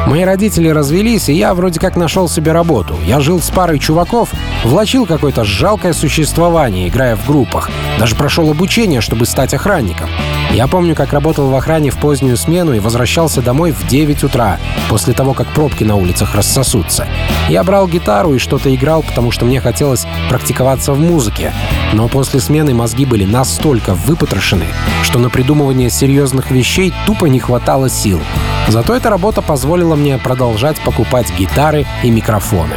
Мои 0.09 0.23
родители 0.23 0.67
развелись, 0.69 1.29
и 1.29 1.33
я 1.33 1.53
вроде 1.53 1.79
как 1.79 1.95
нашел 1.95 2.27
себе 2.27 2.51
работу. 2.51 2.95
Я 3.05 3.19
жил 3.19 3.39
с 3.39 3.51
парой 3.51 3.77
чуваков, 3.77 4.31
влачил 4.63 5.05
какое-то 5.05 5.43
жалкое 5.43 5.93
существование, 5.93 6.87
играя 6.87 7.15
в 7.15 7.27
группах. 7.27 7.69
Даже 7.99 8.15
прошел 8.15 8.49
обучение, 8.49 9.01
чтобы 9.01 9.27
стать 9.27 9.53
охранником. 9.53 10.09
Я 10.51 10.67
помню, 10.67 10.95
как 10.95 11.13
работал 11.13 11.47
в 11.47 11.55
охране 11.55 11.91
в 11.91 11.97
позднюю 11.97 12.35
смену 12.35 12.73
и 12.73 12.79
возвращался 12.79 13.41
домой 13.41 13.71
в 13.71 13.85
9 13.87 14.23
утра, 14.23 14.57
после 14.89 15.13
того, 15.13 15.33
как 15.33 15.47
пробки 15.47 15.83
на 15.83 15.95
улицах 15.95 16.33
рассосутся. 16.33 17.07
Я 17.49 17.63
брал 17.63 17.87
гитару 17.87 18.33
и 18.33 18.39
что-то 18.39 18.73
играл, 18.73 19.03
потому 19.03 19.31
что 19.31 19.45
мне 19.45 19.61
хотелось 19.61 20.07
практиковаться 20.27 20.93
в 20.93 20.99
музыке. 20.99 21.53
Но 21.93 22.07
после 22.07 22.39
смены 22.39 22.73
мозги 22.73 23.05
были 23.05 23.25
настолько 23.25 23.93
выпотрошены, 23.93 24.65
что 25.03 25.19
на 25.19 25.29
придумывание 25.29 25.91
серьезных 25.91 26.49
вещей 26.49 26.93
тупо 27.05 27.25
не 27.25 27.39
хватало 27.39 27.87
сил. 27.87 28.19
Зато 28.67 28.95
эта 28.95 29.09
работа 29.09 29.41
позволила 29.41 29.95
мне 29.95 30.17
продолжать 30.17 30.79
покупать 30.81 31.31
гитары 31.37 31.85
и 32.03 32.09
микрофоны. 32.09 32.75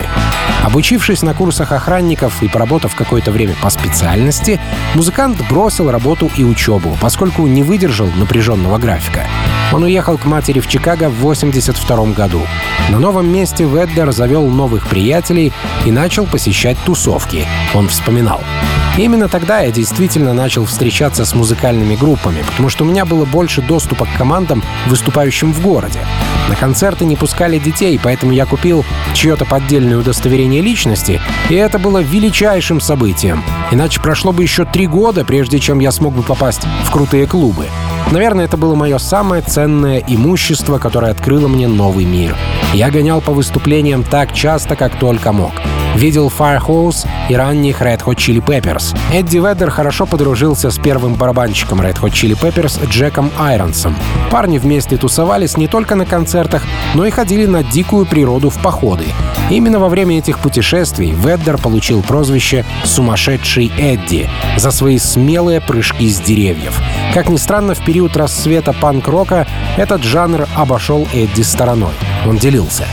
Обучившись 0.62 1.23
на 1.23 1.35
курсах 1.35 1.73
охранников 1.73 2.43
и 2.43 2.49
поработав 2.49 2.95
какое-то 2.95 3.33
время 3.33 3.57
по 3.61 3.69
специальности, 3.69 4.61
музыкант 4.95 5.38
бросил 5.50 5.91
работу 5.91 6.31
и 6.37 6.45
учебу, 6.45 6.97
поскольку 7.00 7.47
не 7.49 7.64
выдержал 7.73 8.09
напряженного 8.19 8.76
графика. 8.76 9.26
Он 9.73 9.85
уехал 9.85 10.19
к 10.19 10.26
матери 10.26 10.61
в 10.61 10.69
Чикаго 10.69 11.09
в 11.09 11.14
82 11.21 12.12
году. 12.12 12.43
На 12.91 12.99
новом 12.99 13.33
месте 13.33 13.64
Веддер 13.64 14.12
завел 14.12 14.47
новых 14.47 14.88
приятелей 14.88 15.55
и 15.87 15.91
начал 15.91 16.26
посещать 16.26 16.76
тусовки. 16.85 17.47
Он 17.75 17.88
вспоминал. 17.88 18.43
Именно 18.99 19.28
тогда 19.28 19.61
я 19.61 19.70
действительно 19.70 20.34
начал 20.34 20.66
встречаться 20.66 21.25
с 21.25 21.34
музыкальными 21.34 21.96
группами, 21.96 22.42
потому 22.46 22.68
что 22.68 22.84
у 22.84 22.87
меня 22.87 23.06
было 23.06 23.25
больше 23.25 23.62
доступа 23.62 24.04
к 24.04 24.18
командам, 24.18 24.62
выступающим 24.87 25.54
в 25.54 25.62
городе. 25.62 26.00
На 26.50 26.56
концерты 26.56 27.06
не 27.06 27.16
пускали 27.16 27.58
детей, 27.58 27.99
поэтому 28.02 28.32
я 28.32 28.44
купил 28.44 28.84
чье-то 29.14 29.46
поддельное 29.46 29.96
удостоверение 29.96 30.61
личности, 30.61 31.22
и 31.49 31.54
это 31.54 31.78
было 31.78 32.02
величайшим 32.02 32.82
событием. 32.82 33.42
Иначе 33.70 33.99
прошло 33.99 34.30
бы 34.30 34.42
еще 34.42 34.66
три 34.66 34.87
года, 34.87 35.25
прежде 35.25 35.58
чем 35.58 35.78
я 35.78 35.90
смог 35.90 36.12
бы 36.14 36.22
попасть 36.22 36.66
в 36.84 36.90
крутые 36.90 37.26
клубы. 37.26 37.68
Наверное, 38.11 38.44
это 38.44 38.58
было 38.58 38.75
мое 38.75 38.99
самое 38.99 39.40
ценное 39.40 40.02
имущество, 40.06 40.76
которое 40.76 41.12
открыло 41.12 41.49
мне 41.49 41.66
новый 41.66 42.04
мир. 42.04 42.37
Я 42.75 42.90
гонял 42.90 43.22
по 43.22 43.32
выступлениям 43.32 44.04
так 44.04 44.34
часто, 44.34 44.76
как 44.76 44.99
только 44.99 45.32
мог 45.32 45.52
видел 45.94 46.32
Firehose 46.37 47.06
и 47.28 47.34
ранних 47.34 47.80
Red 47.82 48.02
Hot 48.04 48.16
Chili 48.16 48.44
Peppers. 48.44 48.96
Эдди 49.12 49.38
Веддер 49.38 49.70
хорошо 49.70 50.06
подружился 50.06 50.70
с 50.70 50.78
первым 50.78 51.14
барабанщиком 51.14 51.80
Red 51.80 52.00
Hot 52.00 52.11
Chili 52.12 52.38
Peppers 52.38 52.84
Джеком 52.88 53.30
Айронсом. 53.38 53.96
Парни 54.30 54.58
вместе 54.58 54.96
тусовались 54.96 55.56
не 55.56 55.68
только 55.68 55.94
на 55.94 56.06
концертах, 56.06 56.62
но 56.94 57.06
и 57.06 57.11
ходили 57.11 57.46
на 57.46 57.62
дикую 57.62 58.06
природу 58.06 58.50
в 58.50 58.61
походы. 58.62 59.04
Именно 59.50 59.78
во 59.78 59.88
время 59.88 60.18
этих 60.18 60.38
путешествий 60.38 61.11
Веддер 61.12 61.58
получил 61.58 62.02
прозвище 62.02 62.64
«Сумасшедший 62.84 63.70
Эдди» 63.78 64.30
за 64.56 64.70
свои 64.70 64.99
смелые 64.99 65.61
прыжки 65.61 66.08
с 66.08 66.20
деревьев. 66.20 66.80
Как 67.12 67.28
ни 67.28 67.37
странно, 67.37 67.75
в 67.75 67.84
период 67.84 68.16
расцвета 68.16 68.72
панк-рока 68.72 69.46
этот 69.76 70.02
жанр 70.02 70.46
обошел 70.54 71.06
Эдди 71.12 71.42
стороной. 71.42 71.92
Он 72.26 72.38
делился. 72.38 72.87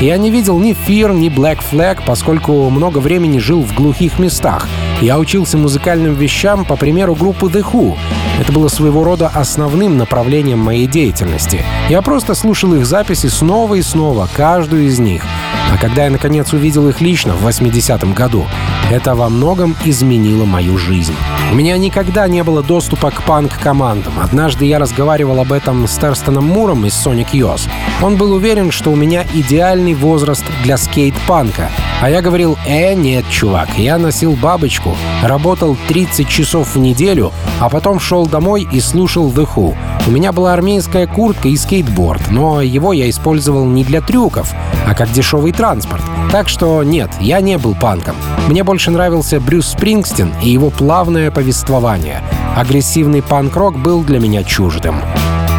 Я 0.00 0.18
не 0.18 0.30
видел 0.30 0.58
ни 0.58 0.76
Fear, 0.86 1.14
ни 1.14 1.28
Black 1.28 1.60
Flag, 1.70 2.00
поскольку 2.06 2.68
много 2.68 2.98
времени 2.98 3.38
жил 3.38 3.62
в 3.62 3.74
глухих 3.74 4.18
местах. 4.18 4.68
Я 5.00 5.18
учился 5.18 5.56
музыкальным 5.56 6.14
вещам 6.14 6.64
по 6.64 6.76
примеру 6.76 7.14
группы 7.14 7.46
The 7.46 7.64
Who. 7.72 7.96
Это 8.38 8.52
было 8.52 8.68
своего 8.68 9.04
рода 9.04 9.28
основным 9.28 9.96
направлением 9.96 10.58
моей 10.58 10.86
деятельности. 10.86 11.64
Я 11.88 12.02
просто 12.02 12.34
слушал 12.34 12.74
их 12.74 12.84
записи 12.84 13.26
снова 13.26 13.74
и 13.74 13.82
снова, 13.82 14.28
каждую 14.36 14.86
из 14.86 14.98
них. 14.98 15.24
А 15.72 15.78
когда 15.78 16.04
я 16.04 16.10
наконец 16.10 16.52
увидел 16.52 16.88
их 16.88 17.00
лично 17.00 17.34
в 17.34 17.46
80-м 17.46 18.12
году, 18.12 18.46
это 18.90 19.14
во 19.14 19.28
многом 19.28 19.76
изменило 19.84 20.44
мою 20.44 20.78
жизнь. 20.78 21.14
У 21.52 21.54
меня 21.54 21.76
никогда 21.76 22.26
не 22.28 22.42
было 22.42 22.62
доступа 22.62 23.10
к 23.10 23.22
панк-командам. 23.22 24.14
Однажды 24.20 24.64
я 24.64 24.78
разговаривал 24.78 25.40
об 25.40 25.52
этом 25.52 25.86
с 25.86 25.96
Терстоном 25.96 26.44
Муром 26.46 26.86
из 26.86 26.94
Sonic 26.94 27.32
Youth. 27.32 27.68
Он 28.02 28.16
был 28.16 28.32
уверен, 28.32 28.70
что 28.70 28.90
у 28.90 28.96
меня 28.96 29.24
идеальный 29.34 29.94
возраст 29.94 30.44
для 30.62 30.76
скейт-панка. 30.76 31.70
А 32.02 32.10
я 32.10 32.20
говорил, 32.20 32.58
э, 32.66 32.92
нет, 32.92 33.24
чувак, 33.30 33.70
я 33.78 33.96
носил 33.96 34.32
бабочку, 34.34 34.94
работал 35.22 35.76
30 35.88 36.28
часов 36.28 36.74
в 36.74 36.78
неделю, 36.78 37.32
а 37.58 37.70
потом 37.70 38.00
шел 38.00 38.26
домой 38.26 38.68
и 38.70 38.80
слушал 38.80 39.30
The 39.30 39.48
Who. 39.54 39.74
У 40.06 40.10
меня 40.10 40.32
была 40.32 40.52
армейская 40.52 41.06
куртка 41.06 41.48
и 41.48 41.56
скейтборд, 41.56 42.30
но 42.30 42.60
его 42.60 42.92
я 42.92 43.08
использовал 43.08 43.64
не 43.64 43.82
для 43.82 44.02
трюков, 44.02 44.52
а 44.86 44.94
как 44.94 45.10
дешевый 45.10 45.52
транспорт. 45.52 46.02
Так 46.30 46.50
что 46.50 46.82
нет, 46.82 47.10
я 47.18 47.40
не 47.40 47.56
был 47.56 47.74
панком. 47.74 48.14
Мне 48.46 48.62
больше 48.62 48.90
нравился 48.90 49.40
Брюс 49.40 49.68
Спрингстин 49.68 50.34
и 50.42 50.50
его 50.50 50.68
плавное 50.68 51.30
повествование. 51.30 52.20
Агрессивный 52.54 53.22
панк-рок 53.22 53.78
был 53.78 54.02
для 54.02 54.20
меня 54.20 54.44
чуждым. 54.44 54.96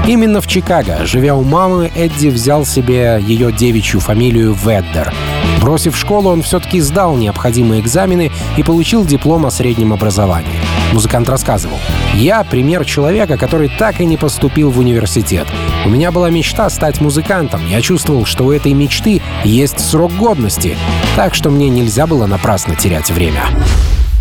Именно 0.08 0.40
в 0.40 0.48
Чикаго, 0.48 1.06
живя 1.06 1.36
у 1.36 1.44
мамы, 1.44 1.92
Эдди 1.94 2.30
взял 2.30 2.66
себе 2.66 3.22
ее 3.22 3.52
девичью 3.52 4.00
фамилию 4.00 4.54
Веддер. 4.54 5.14
Бросив 5.60 5.98
школу, 5.98 6.30
он 6.30 6.44
все-таки 6.44 6.80
сдал 6.80 7.18
необходимые 7.18 7.82
экзамены 7.82 8.32
и 8.56 8.64
получил 8.64 9.06
диплом 9.06 9.46
о 9.46 9.52
среднем 9.52 9.92
образовании. 9.92 10.62
Музыкант 10.94 11.28
рассказывал. 11.28 11.78
«Я 12.14 12.46
пример 12.46 12.86
человека, 12.86 13.38
который 13.38 13.70
так 13.78 14.00
и 14.00 14.06
не 14.06 14.16
поступил 14.16 14.72
в 14.72 14.80
университет. 14.80 15.46
У 15.86 15.90
меня 15.90 16.14
была 16.14 16.30
мечта 16.30 16.70
стать 16.70 17.02
музыкантом. 17.02 17.60
Я 17.70 17.82
чувствовал, 17.82 18.24
что 18.24 18.46
у 18.46 18.54
этой 18.54 18.72
мечты 18.72 19.22
есть 19.44 19.82
срок 19.82 20.14
годности. 20.16 20.78
Так 21.18 21.36
что 21.36 21.50
мне 21.50 21.68
нельзя 21.68 22.08
было 22.08 22.28
напрасно 22.28 22.78
терять 22.78 23.12
время». 23.12 23.42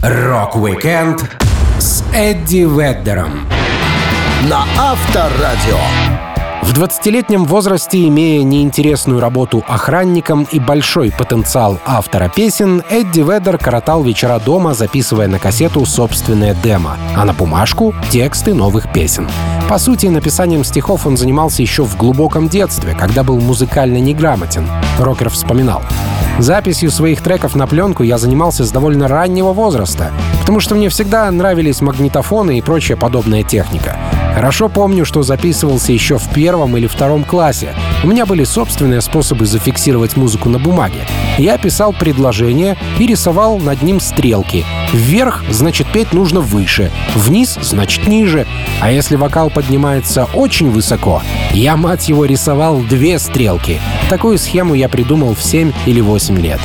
Рок-викенд 0.02 1.30
с 1.78 2.02
Эдди 2.12 2.66
Веддером 2.68 3.55
на 4.42 4.64
Авторадио. 4.78 5.78
В 6.62 6.72
20-летнем 6.72 7.44
возрасте, 7.44 8.06
имея 8.06 8.42
неинтересную 8.42 9.18
работу 9.18 9.64
охранником 9.66 10.46
и 10.52 10.60
большой 10.60 11.10
потенциал 11.10 11.78
автора 11.86 12.28
песен, 12.28 12.82
Эдди 12.90 13.20
Ведер 13.20 13.56
коротал 13.56 14.02
вечера 14.02 14.38
дома, 14.38 14.74
записывая 14.74 15.26
на 15.26 15.38
кассету 15.38 15.86
собственное 15.86 16.54
демо, 16.54 16.96
а 17.16 17.24
на 17.24 17.32
бумажку— 17.32 17.94
тексты 18.10 18.52
новых 18.52 18.92
песен. 18.92 19.28
По 19.68 19.78
сути, 19.78 20.06
написанием 20.06 20.64
стихов 20.64 21.06
он 21.06 21.16
занимался 21.16 21.62
еще 21.62 21.84
в 21.84 21.96
глубоком 21.96 22.48
детстве, 22.48 22.94
когда 22.94 23.24
был 23.24 23.40
музыкально 23.40 23.98
неграмотен. 23.98 24.68
Рокер 24.98 25.30
вспоминал. 25.30 25.82
Записью 26.38 26.90
своих 26.90 27.22
треков 27.22 27.54
на 27.56 27.66
пленку 27.66 28.02
я 28.02 28.18
занимался 28.18 28.64
с 28.64 28.70
довольно 28.70 29.08
раннего 29.08 29.52
возраста, 29.52 30.12
потому 30.46 30.60
что 30.60 30.76
мне 30.76 30.88
всегда 30.90 31.28
нравились 31.28 31.80
магнитофоны 31.80 32.58
и 32.58 32.62
прочая 32.62 32.96
подобная 32.96 33.42
техника. 33.42 33.98
Хорошо 34.32 34.68
помню, 34.68 35.04
что 35.04 35.24
записывался 35.24 35.92
еще 35.92 36.18
в 36.18 36.28
первом 36.28 36.76
или 36.76 36.86
втором 36.86 37.24
классе. 37.24 37.74
У 38.04 38.06
меня 38.06 38.26
были 38.26 38.44
собственные 38.44 39.00
способы 39.00 39.44
зафиксировать 39.44 40.16
музыку 40.16 40.48
на 40.48 40.60
бумаге. 40.60 41.00
Я 41.36 41.58
писал 41.58 41.92
предложение 41.92 42.76
и 43.00 43.08
рисовал 43.08 43.58
над 43.58 43.82
ним 43.82 43.98
стрелки. 43.98 44.64
Вверх, 44.92 45.42
значит, 45.50 45.88
петь 45.92 46.12
нужно 46.12 46.40
выше. 46.40 46.92
Вниз, 47.16 47.58
значит, 47.60 48.06
ниже. 48.06 48.46
А 48.80 48.92
если 48.92 49.16
вокал 49.16 49.50
поднимается 49.50 50.28
очень 50.32 50.70
высоко, 50.70 51.22
я, 51.50 51.76
мать 51.76 52.08
его, 52.08 52.24
рисовал 52.24 52.78
две 52.82 53.18
стрелки. 53.18 53.80
Такую 54.10 54.38
схему 54.38 54.74
я 54.74 54.88
придумал 54.88 55.34
в 55.34 55.42
7 55.42 55.72
или 55.86 56.00
8 56.00 56.38
лет. 56.38 56.60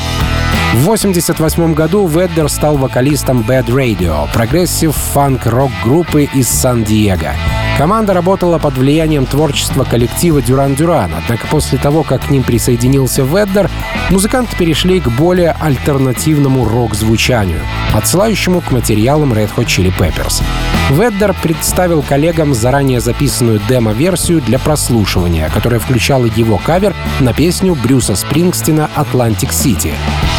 В 0.73 0.83
1988 0.83 1.73
году 1.73 2.07
Веддер 2.07 2.47
стал 2.47 2.77
вокалистом 2.77 3.41
Bad 3.41 3.65
Radio, 3.71 4.27
прогрессив 4.33 4.93
фанк-рок 4.93 5.71
группы 5.83 6.27
из 6.33 6.49
Сан-Диего. 6.49 7.33
Команда 7.77 8.13
работала 8.13 8.59
под 8.59 8.77
влиянием 8.77 9.25
творчества 9.25 9.85
коллектива 9.85 10.41
Duran 10.41 10.75
Duran, 10.75 11.11
однако 11.17 11.47
после 11.47 11.77
того, 11.77 12.03
как 12.03 12.25
к 12.25 12.29
ним 12.29 12.43
присоединился 12.43 13.23
Веддер, 13.23 13.69
музыканты 14.09 14.55
перешли 14.57 14.99
к 14.99 15.07
более 15.07 15.55
альтернативному 15.59 16.67
рок-звучанию, 16.67 17.61
отсылающему 17.93 18.61
к 18.61 18.71
материалам 18.71 19.33
Red 19.33 19.49
Hot 19.55 19.65
Chili 19.65 19.91
Peppers. 19.97 20.43
Веддер 20.91 21.33
представил 21.41 22.01
коллегам 22.03 22.53
заранее 22.53 22.99
записанную 22.99 23.61
демо-версию 23.69 24.41
для 24.41 24.59
прослушивания, 24.59 25.49
которая 25.49 25.79
включала 25.79 26.25
его 26.25 26.57
кавер 26.57 26.93
на 27.21 27.33
песню 27.33 27.75
Брюса 27.75 28.15
Спрингстина 28.15 28.89
«Atlantic 28.95 29.53
City». 29.53 29.93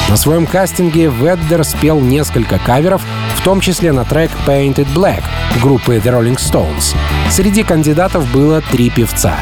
На 0.08 0.16
своем 0.16 0.46
кастинге 0.46 1.06
Веддер 1.06 1.64
спел 1.64 2.00
несколько 2.00 2.58
каверов, 2.58 3.02
в 3.36 3.42
том 3.42 3.60
числе 3.60 3.92
на 3.92 4.04
трек 4.04 4.30
Paint 4.46 4.76
It 4.76 4.88
Black 4.94 5.22
группы 5.62 5.96
The 5.96 6.12
Rolling 6.12 6.38
Stones. 6.38 6.94
Среди 7.30 7.62
кандидатов 7.62 8.30
было 8.32 8.60
три 8.60 8.90
певца. 8.90 9.36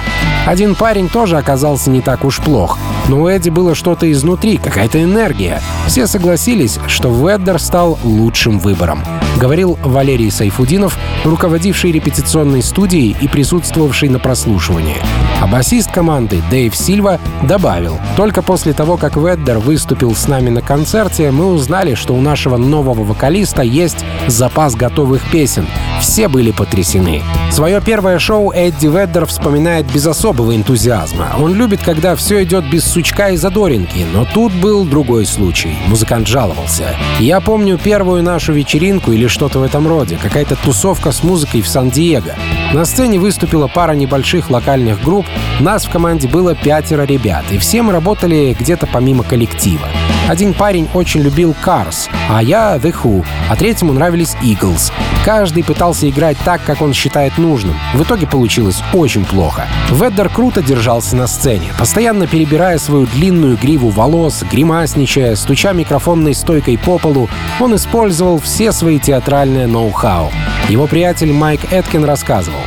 Один 0.47 0.75
парень 0.75 1.09
тоже 1.09 1.37
оказался 1.37 1.91
не 1.91 2.01
так 2.01 2.25
уж 2.25 2.39
плох, 2.39 2.79
но 3.09 3.23
у 3.23 3.29
Эдди 3.29 3.51
было 3.51 3.75
что-то 3.75 4.11
изнутри, 4.11 4.57
какая-то 4.57 5.03
энергия. 5.03 5.61
Все 5.87 6.07
согласились, 6.07 6.79
что 6.87 7.11
Веддер 7.11 7.59
стал 7.59 7.99
лучшим 8.05 8.59
выбором. 8.59 9.03
Говорил 9.37 9.79
Валерий 9.83 10.31
Сайфудинов, 10.31 10.99
руководивший 11.25 11.93
репетиционной 11.93 12.63
студией 12.63 13.17
и 13.21 13.29
присутствовавший 13.29 14.09
на 14.09 14.19
прослушивании. 14.19 14.97
А 15.41 15.47
басист 15.47 15.91
команды 15.91 16.43
Дэйв 16.51 16.77
Сильва 16.77 17.19
добавил, 17.43 17.99
только 18.17 18.43
после 18.43 18.73
того, 18.73 18.97
как 18.97 19.17
Веддер 19.17 19.59
выступил 19.59 20.15
с 20.15 20.29
нами 20.29 20.50
на 20.51 20.63
концерте, 20.63 21.31
мы 21.31 21.47
узнали, 21.47 21.95
что 21.95 22.15
у 22.15 22.21
нашего 22.21 22.57
нового 22.57 23.05
вокалиста 23.05 23.63
есть 23.63 24.05
запас 24.27 24.75
готовых 24.75 25.23
песен. 25.31 25.67
Все 26.01 26.29
были 26.29 26.51
потрясены. 26.51 27.23
Свое 27.51 27.81
первое 27.81 28.19
шоу 28.19 28.53
Эдди 28.53 28.87
Веддер 28.87 29.27
вспоминает 29.27 29.91
без 29.93 30.07
особого 30.07 30.55
энтузиазма. 30.55 31.33
Он 31.39 31.55
любит, 31.55 31.81
когда 31.83 32.17
все 32.17 32.43
идет 32.43 32.69
без 32.71 32.85
сучка 32.85 33.31
и 33.31 33.37
задоринки, 33.37 34.07
но 34.13 34.25
тут 34.25 34.53
был 34.53 34.85
другой 34.85 35.27
случай. 35.27 35.77
Музыкант 35.89 36.27
жаловался. 36.27 36.97
Я 37.19 37.41
помню 37.41 37.79
первую 37.79 38.23
нашу 38.23 38.53
вечеринку 38.53 39.13
или 39.13 39.27
что-то 39.27 39.59
в 39.59 39.63
этом 39.63 39.87
роде, 39.87 40.19
какая-то 40.21 40.57
тусовка 40.57 41.13
с 41.13 41.23
музыкой 41.23 41.61
в 41.61 41.69
Сан-Диего. 41.69 42.35
На 42.73 42.85
сцене 42.85 43.19
выступила 43.19 43.67
пара 43.67 43.93
небольших 43.93 44.49
локальных 44.51 45.03
групп, 45.03 45.27
нас 45.61 45.85
в 45.85 45.91
команде 45.91 46.29
было 46.29 46.55
пятеро 46.55 47.03
ребят, 47.03 47.45
и 47.51 47.59
все 47.59 47.83
мы 47.83 47.93
работали 47.93 48.57
где-то 48.59 48.87
помимо 48.87 49.25
коллектива. 49.25 49.89
Один 50.31 50.55
парень 50.55 50.89
очень 50.95 51.23
любил 51.23 51.57
Cars, 51.61 52.09
а 52.31 52.41
я 52.41 52.77
The 52.77 52.95
Who, 53.03 53.27
а 53.49 53.57
третьему 53.57 53.93
нравились 53.93 54.37
Eagles. 54.41 54.93
Каждый 55.25 55.65
пытался 55.65 56.09
играть 56.09 56.37
так, 56.45 56.63
как 56.65 56.83
он 56.83 56.95
считает 56.95 57.37
нужным. 57.37 57.75
В 57.95 58.05
итоге 58.05 58.29
получилось 58.29 58.81
очень 58.93 59.25
плохо. 59.25 59.67
Веддер 59.91 60.29
круто 60.29 60.63
держался 60.63 61.17
на 61.17 61.27
сцене, 61.27 61.73
постоянно 61.77 62.29
перебирая 62.29 62.79
свою 62.79 63.07
длинную 63.07 63.57
гриву 63.57 63.89
волос, 63.89 64.45
гримасничая, 64.49 65.35
стуча 65.35 65.73
микрофонной 65.73 66.37
стойкой 66.37 66.79
по 66.79 66.99
полу, 66.99 67.29
он 67.59 67.75
использовал 67.75 68.39
все 68.39 68.71
свои 68.71 69.01
театральные 69.01 69.67
ноу-хау. 69.67 70.31
Его 70.69 70.87
приятель 70.87 71.33
Майк 71.33 71.73
Эткин 71.73 72.05
рассказывал. 72.05 72.61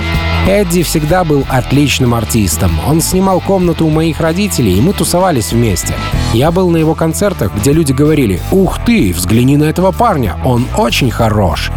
Эдди 0.48 0.84
всегда 0.84 1.24
был 1.24 1.46
отличным 1.50 2.14
артистом. 2.14 2.72
Он 2.86 3.00
снимал 3.00 3.40
комнату 3.40 3.86
у 3.86 3.90
моих 3.90 4.20
родителей, 4.20 4.78
и 4.78 4.82
мы 4.82 4.92
тусовались 4.92 5.54
вместе. 5.54 5.94
Я 6.34 6.52
был 6.52 6.70
на 6.70 6.76
его 6.76 6.96
концертах, 6.96 7.56
где 7.56 7.72
люди 7.72 7.94
говорили 7.94 8.42
«Ух 8.52 8.80
ты, 8.86 9.14
взгляни 9.14 9.56
на 9.56 9.64
этого 9.64 9.94
парня, 9.94 10.36
он 10.44 10.68
очень 10.78 11.12
хорош». 11.12 11.72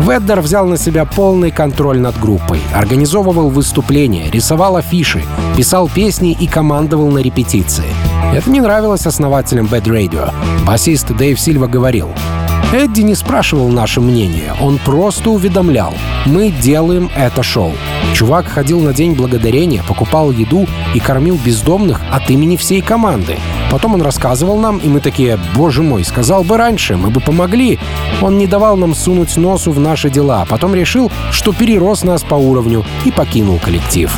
Веддер 0.00 0.42
взял 0.42 0.66
на 0.66 0.76
себя 0.76 1.06
полный 1.06 1.50
контроль 1.50 2.00
над 2.00 2.18
группой, 2.20 2.60
организовывал 2.74 3.48
выступления, 3.48 4.30
рисовал 4.30 4.76
афиши, 4.76 5.22
писал 5.56 5.88
песни 5.88 6.36
и 6.38 6.46
командовал 6.46 7.10
на 7.10 7.20
репетиции. 7.20 7.86
Это 8.34 8.50
не 8.50 8.60
нравилось 8.60 9.06
основателям 9.06 9.66
Bad 9.66 9.84
Radio. 9.84 10.34
Басист 10.66 11.10
Дэйв 11.16 11.40
Сильва 11.40 11.66
говорил, 11.66 12.10
Эдди 12.72 13.02
не 13.02 13.14
спрашивал 13.14 13.68
наше 13.68 14.00
мнение, 14.00 14.54
он 14.58 14.78
просто 14.78 15.28
уведомлял. 15.28 15.92
Мы 16.24 16.48
делаем 16.48 17.10
это 17.14 17.42
шоу. 17.42 17.72
Чувак 18.14 18.46
ходил 18.46 18.80
на 18.80 18.94
День 18.94 19.12
Благодарения, 19.12 19.82
покупал 19.82 20.30
еду 20.30 20.66
и 20.94 20.98
кормил 20.98 21.38
бездомных 21.44 22.00
от 22.10 22.30
имени 22.30 22.56
всей 22.56 22.80
команды. 22.80 23.36
Потом 23.70 23.92
он 23.92 24.00
рассказывал 24.00 24.56
нам, 24.56 24.78
и 24.78 24.88
мы 24.88 25.00
такие, 25.00 25.38
боже 25.54 25.82
мой, 25.82 26.02
сказал 26.02 26.44
бы 26.44 26.56
раньше, 26.56 26.96
мы 26.96 27.10
бы 27.10 27.20
помогли. 27.20 27.78
Он 28.22 28.38
не 28.38 28.46
давал 28.46 28.78
нам 28.78 28.94
сунуть 28.94 29.36
нос 29.36 29.70
в 29.70 29.78
наши 29.78 30.08
дела, 30.08 30.46
потом 30.48 30.74
решил, 30.74 31.12
что 31.30 31.52
перерос 31.52 32.04
нас 32.04 32.22
по 32.22 32.36
уровню 32.36 32.86
и 33.04 33.10
покинул 33.10 33.58
коллектив. 33.58 34.10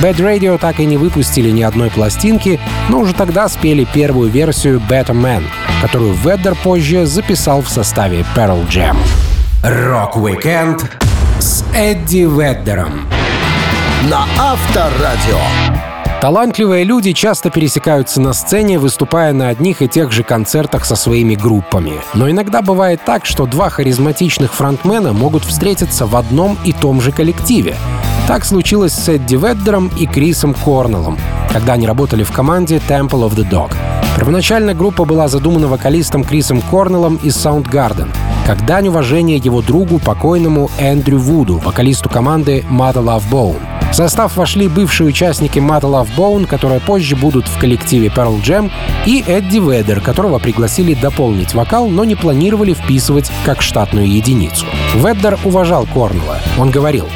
Bad 0.00 0.16
Radio 0.16 0.58
так 0.58 0.78
и 0.78 0.84
не 0.84 0.98
выпустили 0.98 1.50
ни 1.50 1.62
одной 1.62 1.90
пластинки, 1.90 2.60
но 2.90 2.98
уже 2.98 3.14
тогда 3.14 3.48
спели 3.48 3.84
первую 3.84 4.30
версию 4.30 4.82
Better 4.88 5.14
Man, 5.14 5.42
которую 5.80 6.12
Веддер 6.12 6.54
позже 6.54 7.06
записал 7.06 7.62
в 7.62 7.68
составе 7.68 8.24
Pearl 8.36 8.68
Jam. 8.68 8.96
Рок-викенд 9.62 10.84
с 11.38 11.64
Эдди 11.74 12.28
Веддером. 12.28 13.06
На 14.10 14.26
Авторадио. 14.38 15.40
Талантливые 16.20 16.84
люди 16.84 17.12
часто 17.12 17.50
пересекаются 17.50 18.20
на 18.20 18.32
сцене, 18.32 18.78
выступая 18.78 19.32
на 19.32 19.48
одних 19.48 19.80
и 19.80 19.88
тех 19.88 20.12
же 20.12 20.22
концертах 20.22 20.84
со 20.84 20.96
своими 20.96 21.34
группами. 21.34 21.92
Но 22.14 22.30
иногда 22.30 22.62
бывает 22.62 23.00
так, 23.04 23.26
что 23.26 23.46
два 23.46 23.70
харизматичных 23.70 24.52
фронтмена 24.52 25.12
могут 25.12 25.44
встретиться 25.44 26.06
в 26.06 26.16
одном 26.16 26.58
и 26.64 26.72
том 26.72 27.00
же 27.00 27.12
коллективе. 27.12 27.76
Так 28.26 28.44
случилось 28.44 28.92
с 28.92 29.08
Эдди 29.08 29.36
Веддером 29.36 29.88
и 29.96 30.04
Крисом 30.04 30.52
Корнеллом, 30.52 31.16
когда 31.52 31.74
они 31.74 31.86
работали 31.86 32.24
в 32.24 32.32
команде 32.32 32.82
Temple 32.88 33.28
of 33.28 33.36
the 33.36 33.48
Dog. 33.48 33.72
Первоначально 34.16 34.74
группа 34.74 35.04
была 35.04 35.28
задумана 35.28 35.68
вокалистом 35.68 36.24
Крисом 36.24 36.60
Корнеллом 36.60 37.16
из 37.22 37.36
Soundgarden, 37.36 38.08
как 38.44 38.66
дань 38.66 38.88
уважения 38.88 39.36
его 39.36 39.62
другу, 39.62 40.00
покойному 40.00 40.70
Эндрю 40.80 41.18
Вуду, 41.18 41.58
вокалисту 41.58 42.08
команды 42.08 42.66
Mother 42.68 43.04
Love 43.04 43.22
Bone. 43.30 43.60
В 43.92 43.94
состав 43.94 44.36
вошли 44.36 44.66
бывшие 44.66 45.06
участники 45.06 45.60
Mother 45.60 45.82
Love 45.82 46.08
Bone, 46.16 46.46
которые 46.46 46.80
позже 46.80 47.14
будут 47.14 47.46
в 47.46 47.60
коллективе 47.60 48.08
Pearl 48.08 48.42
Jam, 48.42 48.72
и 49.06 49.22
Эдди 49.24 49.58
Ведер, 49.58 50.00
которого 50.00 50.40
пригласили 50.40 50.94
дополнить 50.94 51.54
вокал, 51.54 51.86
но 51.86 52.04
не 52.04 52.16
планировали 52.16 52.74
вписывать 52.74 53.30
как 53.44 53.62
штатную 53.62 54.10
единицу. 54.10 54.66
Ведер 54.96 55.38
уважал 55.44 55.86
Корнелла. 55.86 56.38
Он 56.58 56.72
говорил, 56.72 57.06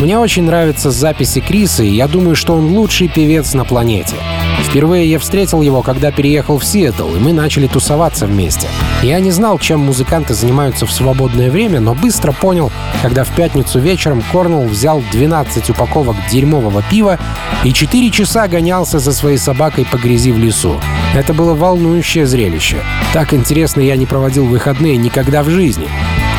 мне 0.00 0.18
очень 0.18 0.44
нравятся 0.44 0.90
записи 0.90 1.40
Криса, 1.40 1.82
и 1.82 1.90
я 1.90 2.08
думаю, 2.08 2.34
что 2.34 2.54
он 2.54 2.66
лучший 2.76 3.08
певец 3.08 3.54
на 3.54 3.64
планете. 3.64 4.16
Впервые 4.64 5.10
я 5.10 5.18
встретил 5.18 5.60
его, 5.60 5.82
когда 5.82 6.10
переехал 6.10 6.58
в 6.58 6.64
Сиэтл, 6.64 7.14
и 7.14 7.18
мы 7.18 7.32
начали 7.32 7.66
тусоваться 7.66 8.26
вместе. 8.26 8.66
Я 9.02 9.20
не 9.20 9.30
знал, 9.30 9.58
чем 9.58 9.80
музыканты 9.80 10.34
занимаются 10.34 10.86
в 10.86 10.92
свободное 10.92 11.50
время, 11.50 11.80
но 11.80 11.94
быстро 11.94 12.32
понял, 12.32 12.72
когда 13.02 13.24
в 13.24 13.34
пятницу 13.34 13.80
вечером 13.80 14.22
Корнелл 14.32 14.64
взял 14.64 15.02
12 15.12 15.70
упаковок 15.70 16.16
дерьмового 16.30 16.82
пива 16.90 17.18
и 17.64 17.72
4 17.72 18.10
часа 18.10 18.48
гонялся 18.48 18.98
за 18.98 19.12
своей 19.12 19.38
собакой 19.38 19.84
по 19.84 19.98
грязи 19.98 20.32
в 20.32 20.38
лесу. 20.38 20.80
Это 21.14 21.34
было 21.34 21.54
волнующее 21.54 22.26
зрелище. 22.26 22.78
Так 23.12 23.34
интересно 23.34 23.80
я 23.80 23.96
не 23.96 24.06
проводил 24.06 24.46
выходные 24.46 24.96
никогда 24.96 25.42
в 25.42 25.50
жизни 25.50 25.88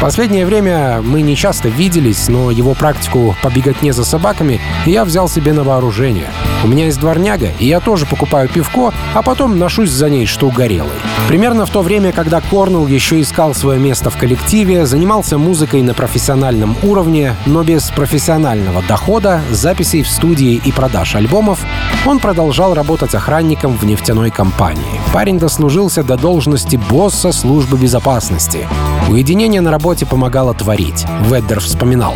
последнее 0.04 0.46
время 0.46 1.02
мы 1.02 1.22
не 1.22 1.34
часто 1.34 1.70
виделись, 1.70 2.28
но 2.28 2.52
его 2.52 2.74
практику 2.74 3.38
по 3.42 3.48
беготне 3.48 3.94
за 3.94 4.04
собаками 4.04 4.60
я 4.86 5.06
взял 5.06 5.30
себе 5.30 5.54
на 5.54 5.64
вооружение. 5.64 6.28
У 6.66 6.68
меня 6.68 6.88
есть 6.88 7.00
дворняга, 7.00 7.52
и 7.58 7.68
я 7.68 7.80
тоже 7.80 8.06
покупаю 8.06 8.50
пивко, 8.50 8.94
а 9.14 9.22
потом 9.22 9.58
ношусь 9.58 9.92
за 9.92 10.10
ней, 10.10 10.26
что 10.26 10.48
угорелой. 10.48 10.92
Примерно 11.30 11.66
в 11.66 11.70
то 11.70 11.82
время, 11.82 12.12
когда 12.12 12.42
Корнелл 12.42 12.86
еще 12.88 13.22
искал 13.22 13.56
свое 13.56 13.80
место 13.80 14.10
в 14.10 14.18
коллективе, 14.18 14.86
занимался 14.86 15.38
музыкой 15.38 15.82
на 15.82 15.94
профессиональном 15.94 16.76
уровне, 16.84 17.36
но 17.46 17.64
без 17.64 17.90
профессионального 17.90 18.82
дохода, 18.82 19.42
записей 19.52 20.04
в 20.04 20.10
студии 20.10 20.62
и 20.66 20.72
продаж 20.74 21.16
альбомов, 21.16 21.60
он 22.06 22.20
продолжал 22.20 22.74
работать 22.74 23.16
охранником 23.16 23.78
в 23.78 23.86
нефтяной 23.86 24.32
компании. 24.32 25.00
Парень 25.14 25.40
дослужился 25.40 26.04
до 26.04 26.18
должности 26.18 26.76
босса 26.76 27.32
службы 27.32 27.78
безопасности. 27.78 28.68
Уединение 29.10 29.62
на 29.62 29.70
работе 29.70 29.93
работе 29.94 30.06
помогало 30.08 30.56
творить. 30.56 31.06
Веддер 31.30 31.60
вспоминал. 31.60 32.16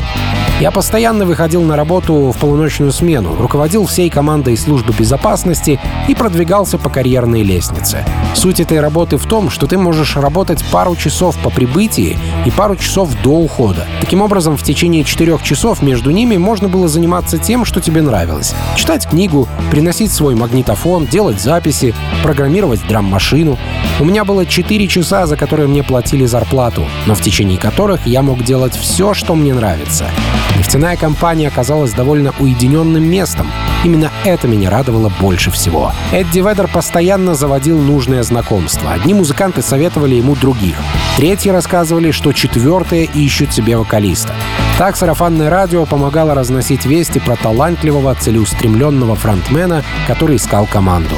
Я 0.59 0.71
постоянно 0.71 1.23
выходил 1.25 1.61
на 1.61 1.75
работу 1.75 2.31
в 2.31 2.37
полуночную 2.39 2.91
смену, 2.91 3.35
руководил 3.35 3.85
всей 3.85 4.09
командой 4.09 4.57
службы 4.57 4.91
безопасности 4.97 5.79
и 6.07 6.15
продвигался 6.15 6.79
по 6.79 6.89
карьерной 6.89 7.43
лестнице. 7.43 8.03
Суть 8.33 8.59
этой 8.59 8.79
работы 8.79 9.17
в 9.17 9.27
том, 9.27 9.51
что 9.51 9.67
ты 9.67 9.77
можешь 9.77 10.15
работать 10.15 10.65
пару 10.71 10.95
часов 10.95 11.37
по 11.43 11.51
прибытии 11.51 12.17
и 12.43 12.49
пару 12.49 12.75
часов 12.75 13.11
до 13.21 13.33
ухода. 13.33 13.85
Таким 14.01 14.23
образом, 14.23 14.57
в 14.57 14.63
течение 14.63 15.03
четырех 15.03 15.43
часов 15.43 15.83
между 15.83 16.09
ними 16.09 16.37
можно 16.37 16.67
было 16.67 16.87
заниматься 16.87 17.37
тем, 17.37 17.63
что 17.63 17.79
тебе 17.79 18.01
нравилось. 18.01 18.55
Читать 18.75 19.07
книгу, 19.07 19.47
приносить 19.69 20.11
свой 20.11 20.33
магнитофон, 20.33 21.05
делать 21.05 21.39
записи, 21.39 21.93
программировать 22.23 22.81
драм-машину. 22.87 23.59
У 23.99 24.05
меня 24.05 24.25
было 24.25 24.43
четыре 24.43 24.87
часа, 24.87 25.27
за 25.27 25.37
которые 25.37 25.67
мне 25.67 25.83
платили 25.83 26.25
зарплату, 26.25 26.87
но 27.05 27.13
в 27.13 27.21
течение 27.21 27.59
которых 27.59 28.07
я 28.07 28.23
мог 28.23 28.43
делать 28.43 28.75
все, 28.75 29.13
что 29.13 29.35
мне 29.35 29.53
нравится. 29.53 30.09
Нефтяная 30.55 30.95
компания 30.95 31.47
оказалась 31.47 31.91
довольно 31.91 32.33
уединенным 32.39 33.03
местом. 33.03 33.51
Именно 33.83 34.11
это 34.25 34.47
меня 34.47 34.69
радовало 34.69 35.11
больше 35.19 35.51
всего. 35.51 35.91
Эдди 36.11 36.39
Ведер 36.39 36.67
постоянно 36.67 37.35
заводил 37.35 37.77
нужные 37.77 38.23
знакомства. 38.23 38.93
Одни 38.93 39.13
музыканты 39.13 39.61
советовали 39.61 40.15
ему 40.15 40.35
других. 40.35 40.75
Третьи 41.17 41.49
рассказывали, 41.49 42.11
что 42.11 42.33
четвертые 42.33 43.05
ищут 43.05 43.53
себе 43.53 43.77
вокалиста. 43.77 44.33
Так 44.77 44.95
сарафанное 44.95 45.49
радио 45.49 45.85
помогало 45.85 46.35
разносить 46.35 46.85
вести 46.85 47.19
про 47.19 47.35
талантливого, 47.35 48.13
целеустремленного 48.15 49.15
фронтмена, 49.15 49.83
который 50.07 50.35
искал 50.35 50.65
команду. 50.65 51.15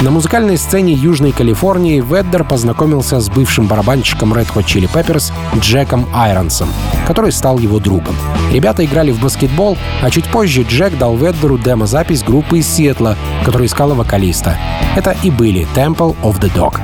На 0.00 0.12
музыкальной 0.12 0.56
сцене 0.56 0.92
Южной 0.92 1.32
Калифорнии 1.32 2.00
Веддер 2.00 2.44
познакомился 2.44 3.18
с 3.18 3.28
бывшим 3.28 3.66
барабанщиком 3.66 4.32
Red 4.32 4.46
Hot 4.54 4.64
Chili 4.64 4.88
Peppers 4.88 5.32
Джеком 5.58 6.06
Айронсом, 6.14 6.68
который 7.04 7.32
стал 7.32 7.58
его 7.58 7.80
другом. 7.80 8.14
Ребята 8.52 8.84
играли 8.84 9.10
в 9.10 9.20
баскетбол, 9.20 9.76
а 10.00 10.10
чуть 10.10 10.26
позже 10.26 10.62
Джек 10.62 10.96
дал 10.98 11.16
Веддеру 11.16 11.58
демо-запись 11.58 11.97
группы 12.24 12.58
из 12.58 12.68
Сиэтла, 12.68 13.16
которая 13.44 13.66
искала 13.66 13.94
вокалиста. 13.94 14.56
Это 14.96 15.16
и 15.22 15.30
были 15.30 15.66
Temple 15.74 16.16
of 16.22 16.40
the 16.40 16.52
Dog. 16.54 16.80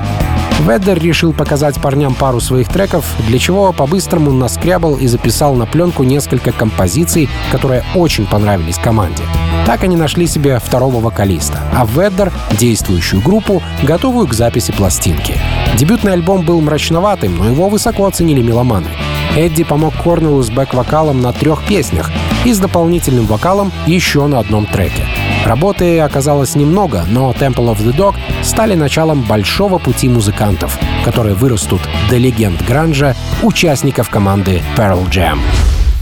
Веддер 0.60 0.98
решил 0.98 1.32
показать 1.32 1.80
парням 1.80 2.14
пару 2.14 2.40
своих 2.40 2.68
треков, 2.68 3.04
для 3.26 3.38
чего 3.38 3.72
по-быстрому 3.72 4.32
наскрябал 4.32 4.96
и 4.96 5.06
записал 5.06 5.54
на 5.54 5.66
пленку 5.66 6.04
несколько 6.04 6.52
композиций, 6.52 7.28
которые 7.52 7.84
очень 7.94 8.26
понравились 8.26 8.78
команде. 8.78 9.22
Так 9.66 9.82
они 9.82 9.96
нашли 9.96 10.26
себе 10.26 10.58
второго 10.58 11.00
вокалиста, 11.00 11.58
а 11.74 11.86
Веддер— 11.86 12.32
действующую 12.58 13.22
группу, 13.22 13.62
готовую 13.82 14.26
к 14.26 14.34
записи 14.34 14.72
пластинки. 14.72 15.38
Дебютный 15.76 16.12
альбом 16.12 16.44
был 16.44 16.60
мрачноватым, 16.60 17.36
но 17.36 17.46
его 17.46 17.68
высоко 17.68 18.06
оценили 18.06 18.42
меломаны. 18.42 18.88
Эдди 19.36 19.64
помог 19.64 19.94
Корнеллу 20.02 20.42
с 20.42 20.50
бэк-вокалом 20.50 21.20
на 21.20 21.32
трех 21.32 21.64
песнях 21.64 22.10
и 22.44 22.52
с 22.52 22.58
дополнительным 22.58 23.26
вокалом 23.26 23.72
еще 23.86 24.26
на 24.26 24.38
одном 24.38 24.66
треке. 24.66 25.04
Работы 25.44 26.00
оказалось 26.00 26.54
немного, 26.54 27.04
но 27.08 27.32
Temple 27.32 27.74
of 27.74 27.78
the 27.78 27.94
Dog 27.94 28.14
стали 28.42 28.74
началом 28.74 29.22
большого 29.22 29.78
пути 29.78 30.08
музыкантов, 30.08 30.78
которые 31.04 31.34
вырастут 31.34 31.80
до 32.08 32.16
легенд 32.16 32.62
гранжа, 32.66 33.14
участников 33.42 34.08
команды 34.08 34.62
Pearl 34.76 35.08
Jam. 35.10 35.38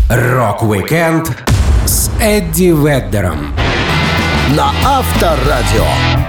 Рок-викенд 0.08 1.36
с 1.86 2.10
Эдди 2.20 2.72
Веддером 2.72 3.52
на 4.56 4.70
Авторадио. 4.84 6.21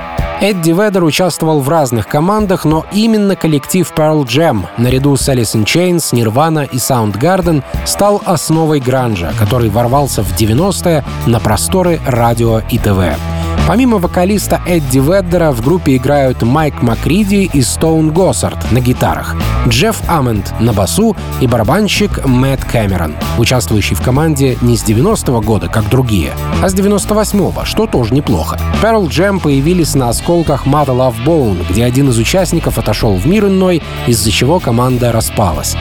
Эдди 0.44 0.72
Ведер 0.72 1.06
участвовал 1.06 1.62
в 1.62 1.70
разных 1.70 2.06
командах, 2.06 2.66
но 2.66 2.86
именно 2.92 3.38
коллектив 3.38 3.90
Pearl 3.96 4.26
Jam 4.26 4.66
наряду 4.78 5.16
с 5.16 5.30
Alice 5.30 5.56
in 5.56 5.64
Chains, 5.64 6.12
Nirvana 6.12 6.70
и 6.70 6.76
Soundgarden 6.76 7.64
стал 7.86 8.22
основой 8.26 8.82
гранжа, 8.82 9.32
который 9.40 9.70
ворвался 9.70 10.22
в 10.22 10.38
90-е 10.38 11.06
на 11.28 11.40
просторы 11.40 12.02
радио 12.06 12.60
и 12.70 12.78
ТВ. 12.78 13.33
Помимо 13.66 13.98
вокалиста 13.98 14.62
Эдди 14.66 15.00
Веддера 15.00 15.52
в 15.52 15.62
группе 15.62 15.96
играют 15.96 16.42
Майк 16.42 16.82
Макриди 16.82 17.50
и 17.54 17.62
Стоун 17.62 18.12
Госсард 18.12 18.72
на 18.72 18.82
гитарах, 18.82 19.38
Джефф 19.68 20.02
Амент 20.10 20.54
на 20.60 20.74
басу 20.74 21.16
и 21.40 21.48
барабанщик 21.48 22.26
Мэтт 22.26 22.66
Кэмерон, 22.66 23.16
участвующий 23.38 23.96
в 23.96 24.02
команде 24.02 24.58
не 24.62 24.76
с 24.76 24.84
90-го 24.84 25.40
года, 25.40 25.70
как 25.70 25.90
другие, 25.90 26.34
а 26.62 26.68
с 26.68 26.76
98-го, 26.76 27.64
что 27.64 27.88
тоже 27.88 28.14
неплохо. 28.14 28.60
Pearl 28.82 29.08
Jam 29.08 29.40
появились 29.40 29.96
на 29.96 30.10
осколках 30.10 30.68
Mother 30.68 30.88
Love 30.88 31.24
Bone, 31.26 31.66
где 31.70 31.86
один 31.86 32.10
из 32.10 32.18
участников 32.18 32.78
отошел 32.78 33.16
в 33.16 33.26
мир 33.26 33.46
иной, 33.46 33.82
из-за 34.08 34.30
чего 34.30 34.60
команда 34.60 35.14
распалась. 35.14 35.78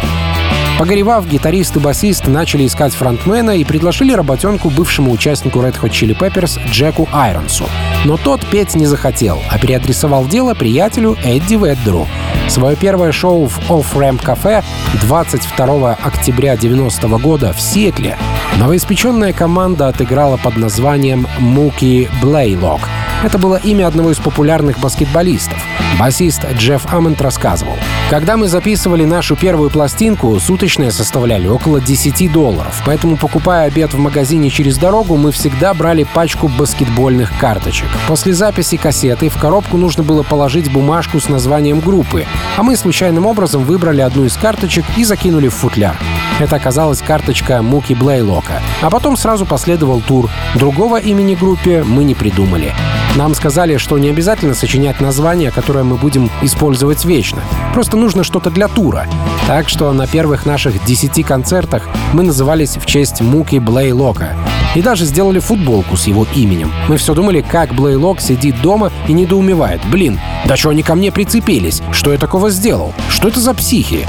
Погоревав, 0.78 1.26
гитарист 1.26 1.76
и 1.76 1.78
басист 1.78 2.26
начали 2.26 2.66
искать 2.66 2.92
фронтмена 2.94 3.56
и 3.56 3.64
предложили 3.64 4.12
работенку 4.12 4.70
бывшему 4.70 5.12
участнику 5.12 5.60
Red 5.60 5.80
Hot 5.80 5.90
Chili 5.90 6.18
Peppers 6.18 6.58
Джеку 6.70 7.08
Айронсу. 7.12 7.68
Но 8.04 8.16
тот 8.16 8.44
петь 8.46 8.74
не 8.74 8.86
захотел, 8.86 9.40
а 9.50 9.58
переадресовал 9.58 10.26
дело 10.26 10.54
приятелю 10.54 11.16
Эдди 11.22 11.54
Веддеру. 11.54 12.08
Свое 12.48 12.76
первое 12.76 13.12
шоу 13.12 13.46
в 13.46 13.58
Off 13.70 13.94
Ramp 13.94 14.24
Cafe 14.24 14.64
22 15.02 15.94
октября 15.94 16.56
90 16.56 17.08
года 17.18 17.52
в 17.52 17.60
Сиэтле 17.60 18.18
новоиспеченная 18.58 19.32
команда 19.32 19.88
отыграла 19.88 20.36
под 20.36 20.56
названием 20.56 21.26
Муки 21.38 22.08
Блейлок— 22.20 22.80
это 23.22 23.38
было 23.38 23.54
имя 23.54 23.86
одного 23.86 24.10
из 24.10 24.18
популярных 24.18 24.80
баскетболистов. 24.80 25.64
Басист 25.98 26.44
Джефф 26.54 26.92
Аммонд 26.92 27.20
рассказывал. 27.20 27.76
Когда 28.12 28.36
мы 28.36 28.46
записывали 28.46 29.06
нашу 29.06 29.36
первую 29.36 29.70
пластинку, 29.70 30.38
суточные 30.38 30.90
составляли 30.90 31.48
около 31.48 31.80
10 31.80 32.30
долларов, 32.30 32.82
поэтому, 32.84 33.16
покупая 33.16 33.68
обед 33.68 33.94
в 33.94 33.98
магазине 33.98 34.50
через 34.50 34.76
дорогу, 34.76 35.16
мы 35.16 35.32
всегда 35.32 35.72
брали 35.72 36.02
пачку 36.02 36.48
баскетбольных 36.48 37.32
карточек. 37.38 37.88
После 38.06 38.34
записи 38.34 38.76
кассеты 38.76 39.30
в 39.30 39.38
коробку 39.38 39.78
нужно 39.78 40.02
было 40.02 40.24
положить 40.24 40.70
бумажку 40.70 41.20
с 41.20 41.30
названием 41.30 41.80
группы, 41.80 42.26
а 42.58 42.62
мы 42.62 42.76
случайным 42.76 43.24
образом 43.24 43.64
выбрали 43.64 44.02
одну 44.02 44.26
из 44.26 44.36
карточек 44.36 44.84
и 44.98 45.04
закинули 45.04 45.48
в 45.48 45.54
футляр. 45.54 45.96
Это 46.40 46.56
оказалась 46.56 47.00
карточка 47.00 47.62
Муки 47.62 47.94
Блейлока. 47.94 48.60
А 48.80 48.90
потом 48.90 49.16
сразу 49.16 49.46
последовал 49.46 50.00
тур. 50.00 50.30
Другого 50.54 50.98
имени 50.98 51.34
группе 51.34 51.82
мы 51.82 52.04
не 52.04 52.14
придумали. 52.14 52.72
Нам 53.16 53.34
сказали, 53.34 53.76
что 53.76 53.98
не 53.98 54.08
обязательно 54.08 54.54
сочинять 54.54 55.00
название, 55.00 55.50
которое 55.50 55.84
мы 55.84 55.96
будем 55.96 56.30
использовать 56.40 57.04
вечно. 57.04 57.42
Просто 57.74 57.96
нужно 57.96 58.24
что-то 58.24 58.50
для 58.50 58.68
тура. 58.68 59.06
Так 59.46 59.68
что 59.68 59.92
на 59.92 60.06
первых 60.06 60.46
наших 60.46 60.82
десяти 60.84 61.22
концертах 61.22 61.88
мы 62.12 62.22
назывались 62.22 62.76
в 62.76 62.86
честь 62.86 63.20
Муки 63.20 63.58
Блейлока. 63.58 64.34
И 64.74 64.80
даже 64.80 65.04
сделали 65.04 65.38
футболку 65.38 65.96
с 65.96 66.06
его 66.06 66.26
именем. 66.34 66.72
Мы 66.88 66.96
все 66.96 67.14
думали, 67.14 67.42
как 67.42 67.74
Блейлок 67.74 68.20
сидит 68.20 68.60
дома 68.62 68.90
и 69.06 69.12
недоумевает. 69.12 69.80
Блин, 69.90 70.18
да 70.46 70.56
что 70.56 70.70
они 70.70 70.82
ко 70.82 70.94
мне 70.94 71.12
прицепились? 71.12 71.82
Что 71.92 72.12
я 72.12 72.18
такого 72.18 72.50
сделал? 72.50 72.94
Что 73.10 73.28
это 73.28 73.40
за 73.40 73.52
психи? 73.54 74.06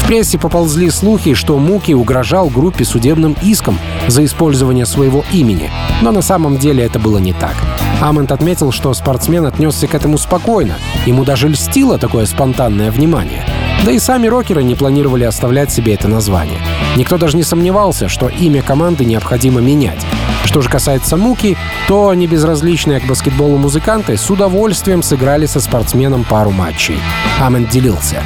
В 0.00 0.06
прессе 0.06 0.38
поползли 0.38 0.90
слухи, 0.90 1.34
что 1.34 1.58
Муки 1.58 1.92
угрожал 1.92 2.48
группе 2.48 2.84
судебным 2.84 3.36
иском 3.42 3.78
за 4.06 4.24
использование 4.24 4.86
своего 4.86 5.24
имени. 5.32 5.70
Но 6.00 6.12
на 6.12 6.22
самом 6.22 6.58
деле 6.58 6.84
это 6.84 7.00
было 7.00 7.18
не 7.18 7.32
так. 7.32 7.54
Амонт 8.00 8.30
отметил, 8.30 8.70
что 8.70 8.94
спортсмен 8.94 9.46
отнесся 9.46 9.88
к 9.88 9.94
этому 9.94 10.18
спокойно. 10.18 10.76
Ему 11.06 11.24
даже 11.24 11.48
льстило 11.48 11.98
такое 11.98 12.26
спонтанное 12.26 12.92
внимание. 12.92 13.44
Да 13.86 13.92
и 13.92 14.00
сами 14.00 14.26
рокеры 14.26 14.64
не 14.64 14.74
планировали 14.74 15.22
оставлять 15.22 15.70
себе 15.70 15.94
это 15.94 16.08
название. 16.08 16.58
Никто 16.96 17.18
даже 17.18 17.36
не 17.36 17.44
сомневался, 17.44 18.08
что 18.08 18.28
имя 18.28 18.60
команды 18.60 19.04
необходимо 19.04 19.60
менять. 19.60 20.04
Что 20.44 20.60
же 20.60 20.68
касается 20.68 21.16
Муки, 21.16 21.56
то 21.86 22.12
небезразличные 22.12 22.98
к 22.98 23.06
баскетболу 23.06 23.58
музыканты 23.58 24.16
с 24.16 24.28
удовольствием 24.28 25.04
сыграли 25.04 25.46
со 25.46 25.60
спортсменом 25.60 26.24
пару 26.24 26.50
матчей. 26.50 26.98
Амент 27.40 27.70
делился. 27.70 28.24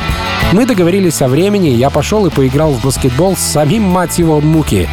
Мы 0.52 0.64
договорились 0.64 1.20
о 1.20 1.28
времени, 1.28 1.68
я 1.68 1.90
пошел 1.90 2.24
и 2.24 2.30
поиграл 2.30 2.72
в 2.72 2.82
баскетбол 2.82 3.36
с 3.36 3.40
самим, 3.40 3.82
мать 3.82 4.18
его, 4.18 4.40
Муки. 4.40 4.88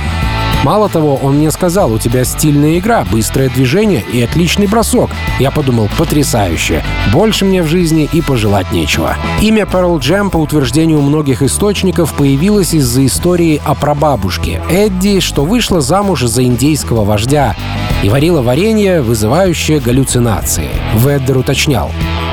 Мало 0.64 0.90
того, 0.90 1.16
он 1.16 1.38
мне 1.38 1.52
сказал, 1.52 1.94
у 1.94 1.98
тебя 1.98 2.26
стильная 2.26 2.80
игра, 2.80 3.06
быстрое 3.12 3.50
движение 3.50 4.04
и 4.12 4.22
отличный 4.22 4.68
бросок. 4.68 5.10
Я 5.40 5.52
подумал, 5.52 5.90
потрясающе. 5.98 6.84
Больше 7.14 7.46
мне 7.46 7.64
в 7.64 7.68
жизни 7.68 8.10
и 8.12 8.22
пожелать 8.22 8.72
нечего. 8.72 9.16
Имя 9.42 9.64
Pearl 9.64 10.00
Jam, 10.00 10.30
по 10.30 10.38
утверждению 10.38 11.02
многих 11.02 11.42
источников, 11.42 12.14
появилось 12.14 12.74
из-за 12.74 13.06
истории 13.06 13.62
о 13.64 13.76
прабабушке 13.76 14.62
Эдди, 14.70 15.20
что 15.20 15.46
вышла 15.46 15.80
замуж 15.80 16.24
за 16.24 16.44
индейского 16.44 17.06
вождя 17.06 17.56
и 18.04 18.10
варила 18.10 18.42
варенье, 18.42 19.02
вызывающее 19.02 19.80
галлюцинации. 19.80 20.70
Веддер 20.96 21.38
уточнял. 21.38 21.92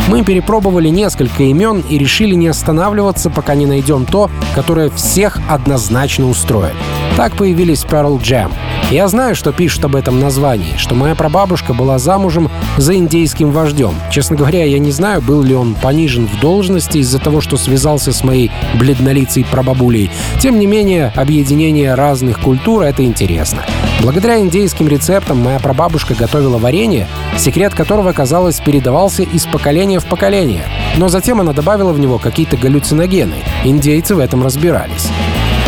Мы 0.09 0.23
перепробовали 0.23 0.89
несколько 0.89 1.45
имен 1.45 1.83
и 1.89 1.97
решили 1.97 2.35
не 2.35 2.49
останавливаться, 2.49 3.31
пока 3.31 3.55
не 3.55 3.67
найдем 3.67 4.05
то, 4.05 4.31
которое 4.55 4.91
всех 4.91 5.39
однозначно 5.49 6.29
устроит. 6.29 6.75
Так 7.17 7.37
появились 7.37 7.85
Pearl 7.85 8.19
Jam. 8.21 8.51
Я 8.91 9.07
знаю, 9.07 9.37
что 9.37 9.53
пишут 9.53 9.85
об 9.85 9.95
этом 9.95 10.19
названии, 10.19 10.77
что 10.77 10.97
моя 10.97 11.15
прабабушка 11.15 11.73
была 11.73 11.99
замужем 11.99 12.51
за 12.77 12.97
индейским 12.97 13.53
вождем. 13.53 13.95
Честно 14.11 14.37
говоря, 14.37 14.65
я 14.65 14.81
не 14.81 14.91
знаю, 14.91 15.23
был 15.23 15.43
ли 15.43 15.55
он 15.55 15.75
понижен 15.75 16.27
в 16.27 16.41
должности 16.41 16.99
из-за 16.99 17.21
того, 17.21 17.41
что 17.41 17.57
связался 17.57 18.13
с 18.13 18.25
моей 18.25 18.51
бледнолицей 18.75 19.45
прабабулей. 19.45 20.11
Тем 20.41 20.59
не 20.59 20.67
менее, 20.67 21.13
объединение 21.15 21.95
разных 21.95 22.41
культур— 22.41 22.83
это 22.85 23.05
интересно. 23.05 23.65
Благодаря 24.03 24.41
индейским 24.41 24.89
рецептам 24.89 25.39
моя 25.39 25.61
прабабушка 25.61 26.15
готовила 26.15 26.59
варенье, 26.59 27.07
секрет 27.39 27.75
которого, 27.75 28.13
казалось, 28.13 28.61
передавался 28.61 29.23
из 29.23 29.47
поколения 29.47 30.01
в 30.01 30.05
поколение. 30.05 30.65
Но 30.97 31.09
затем 31.09 31.41
она 31.41 31.53
добавила 31.53 31.93
в 31.93 31.99
него 31.99 32.19
какие-то 32.19 32.57
галлюциногены. 32.57 33.37
Индейцы 33.65 34.15
в 34.15 34.19
этом 34.19 34.43
разбирались. 34.43 35.09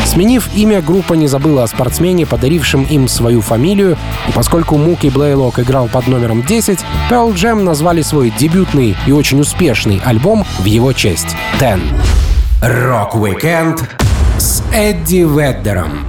Сменив 0.07 0.49
имя, 0.55 0.81
группа 0.81 1.15
не 1.15 1.27
забыла 1.27 1.65
о 1.65 1.67
спортсмене, 1.67 2.27
подарившем 2.27 2.85
им 2.85 3.09
свою 3.09 3.41
фамилию, 3.41 3.99
и 4.29 4.33
поскольку 4.33 4.79
Муки 4.79 5.09
Блейлок 5.09 5.59
играл 5.59 5.89
под 5.89 6.07
номером 6.07 6.43
10, 6.43 6.79
Pearl 7.11 7.35
Jam 7.35 7.63
назвали 7.63 8.03
свой 8.03 8.31
дебютный 8.31 8.97
и 9.07 9.13
очень 9.13 9.41
успешный 9.41 10.01
альбом 10.05 10.47
в 10.61 10.65
его 10.65 10.93
честь— 10.93 11.37
«Ten». 11.61 11.81
Рок-викенд 12.63 13.83
с 14.39 14.63
Эдди 14.73 15.27
Веддером. 15.29 16.07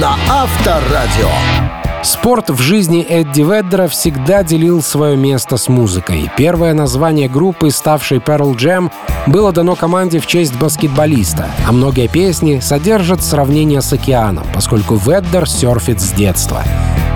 На 0.00 0.16
Авторадио. 0.28 1.67
Спорт 2.02 2.48
в 2.48 2.60
жизни 2.60 3.02
Эдди 3.02 3.42
Веддера 3.42 3.88
всегда 3.88 4.44
делил 4.44 4.82
свое 4.82 5.16
место 5.16 5.56
с 5.56 5.68
музыкой. 5.68 6.30
Первое 6.36 6.72
название 6.72 7.28
группы, 7.28 7.70
ставшей 7.70 8.18
Pearl 8.18 8.56
Jam, 8.56 8.90
было 9.26 9.52
дано 9.52 9.74
команде 9.74 10.20
в 10.20 10.26
честь 10.26 10.56
баскетболиста, 10.56 11.46
а 11.66 11.72
многие 11.72 12.06
песни 12.06 12.60
содержат 12.60 13.22
сравнение 13.22 13.82
с 13.82 13.92
океаном, 13.92 14.46
поскольку 14.54 14.94
Веддер 14.94 15.48
серфит 15.48 16.00
с 16.00 16.12
детства. 16.12 16.62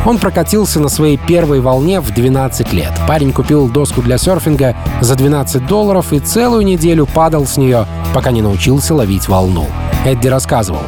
Он 0.05 0.19
прокатился 0.19 0.81
на 0.81 0.89
своей 0.89 1.17
первой 1.17 1.61
волне 1.61 2.01
в 2.01 2.13
12 2.13 2.73
лет. 2.73 2.93
Парень 3.07 3.33
купил 3.33 3.69
доску 3.69 4.03
для 4.03 4.19
серфинга 4.19 4.75
за 5.01 5.15
12 5.15 5.65
долларов 5.65 6.13
и 6.13 6.19
целую 6.19 6.65
неделю 6.65 7.07
падал 7.07 7.47
с 7.47 7.57
нее, 7.57 7.87
пока 8.13 8.33
не 8.33 8.43
научился 8.43 8.97
ловить 8.97 9.29
волну. 9.29 9.67
Эдди 10.05 10.27
рассказывал. 10.27 10.83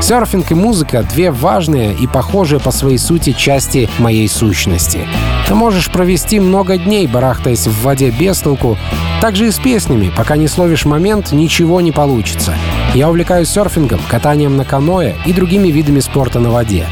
Серфинг 0.00 0.50
и 0.50 0.54
музыка— 0.54 1.06
две 1.14 1.30
важные 1.30 1.94
и 1.94 2.06
похожие 2.06 2.58
по 2.58 2.70
своей 2.70 2.98
сути 2.98 3.32
части 3.32 3.88
моей 3.98 4.28
сущности. 4.28 5.06
Ты 5.46 5.54
можешь 5.54 5.90
провести 5.90 6.40
много 6.40 6.78
дней, 6.78 7.06
барахтаясь 7.06 7.66
в 7.66 7.82
воде 7.82 8.10
без 8.10 8.38
толку. 8.38 8.78
Так 9.20 9.36
же 9.36 9.48
и 9.48 9.50
с 9.50 9.58
песнями. 9.58 10.10
Пока 10.16 10.36
не 10.36 10.48
словишь 10.48 10.86
момент, 10.86 11.32
ничего 11.32 11.80
не 11.82 11.92
получится. 11.92 12.54
Я 12.94 13.10
увлекаюсь 13.10 13.50
серфингом, 13.50 14.00
катанием 14.08 14.56
на 14.56 14.64
каноэ 14.64 15.16
и 15.26 15.32
другими 15.34 15.68
видами 15.68 16.00
спорта 16.00 16.40
на 16.40 16.50
воде. 16.50 16.86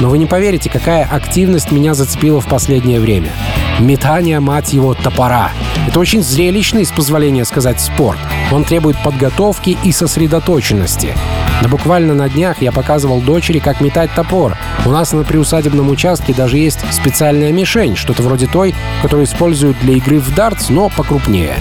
Но 0.00 0.08
вы 0.08 0.18
не 0.18 0.26
поверите, 0.26 0.70
какая 0.70 1.04
активность 1.04 1.70
меня 1.70 1.94
зацепила 1.94 2.40
в 2.40 2.46
последнее 2.46 2.98
время. 2.98 3.30
Метание, 3.80 4.40
мать 4.40 4.72
его, 4.72 4.94
топора. 4.94 5.50
Это 5.86 5.98
очень 5.98 6.22
зрелищный, 6.22 6.84
с 6.84 6.92
позволения 6.92 7.44
сказать, 7.44 7.80
спорт. 7.80 8.18
Он 8.52 8.64
требует 8.64 8.96
подготовки 9.02 9.76
и 9.82 9.92
сосредоточенности. 9.92 11.14
Да 11.62 11.68
буквально 11.68 12.14
на 12.14 12.28
днях 12.28 12.62
я 12.62 12.72
показывал 12.72 13.20
дочери, 13.20 13.58
как 13.58 13.80
метать 13.80 14.10
топор. 14.14 14.56
У 14.86 14.90
нас 14.90 15.12
на 15.12 15.24
приусадебном 15.24 15.90
участке 15.90 16.34
даже 16.34 16.58
есть 16.58 16.80
специальная 16.92 17.52
мишень, 17.52 17.96
что-то 17.96 18.22
вроде 18.22 18.46
той, 18.46 18.74
которую 19.02 19.26
используют 19.26 19.78
для 19.80 19.94
игры 19.94 20.20
в 20.20 20.34
дартс, 20.34 20.68
но 20.68 20.88
покрупнее. 20.88 21.56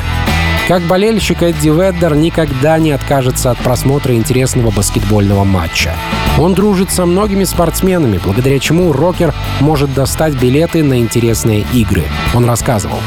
Как 0.67 0.81
болельщик 0.83 1.43
Эдди 1.43 1.67
Веддер 1.67 2.15
никогда 2.15 2.79
не 2.79 2.91
откажется 2.91 3.51
от 3.51 3.57
просмотра 3.57 4.15
интересного 4.15 4.71
баскетбольного 4.71 5.43
матча. 5.43 5.93
Он 6.39 6.53
дружит 6.53 6.89
со 6.89 7.05
многими 7.05 7.43
спортсменами, 7.43 8.17
благодаря 8.23 8.57
чему 8.59 8.93
рокер 8.93 9.33
может 9.59 9.93
достать 9.93 10.35
билеты 10.35 10.81
на 10.81 10.99
интересные 10.99 11.65
игры. 11.73 12.05
Он 12.33 12.45
рассказывал. 12.45 12.99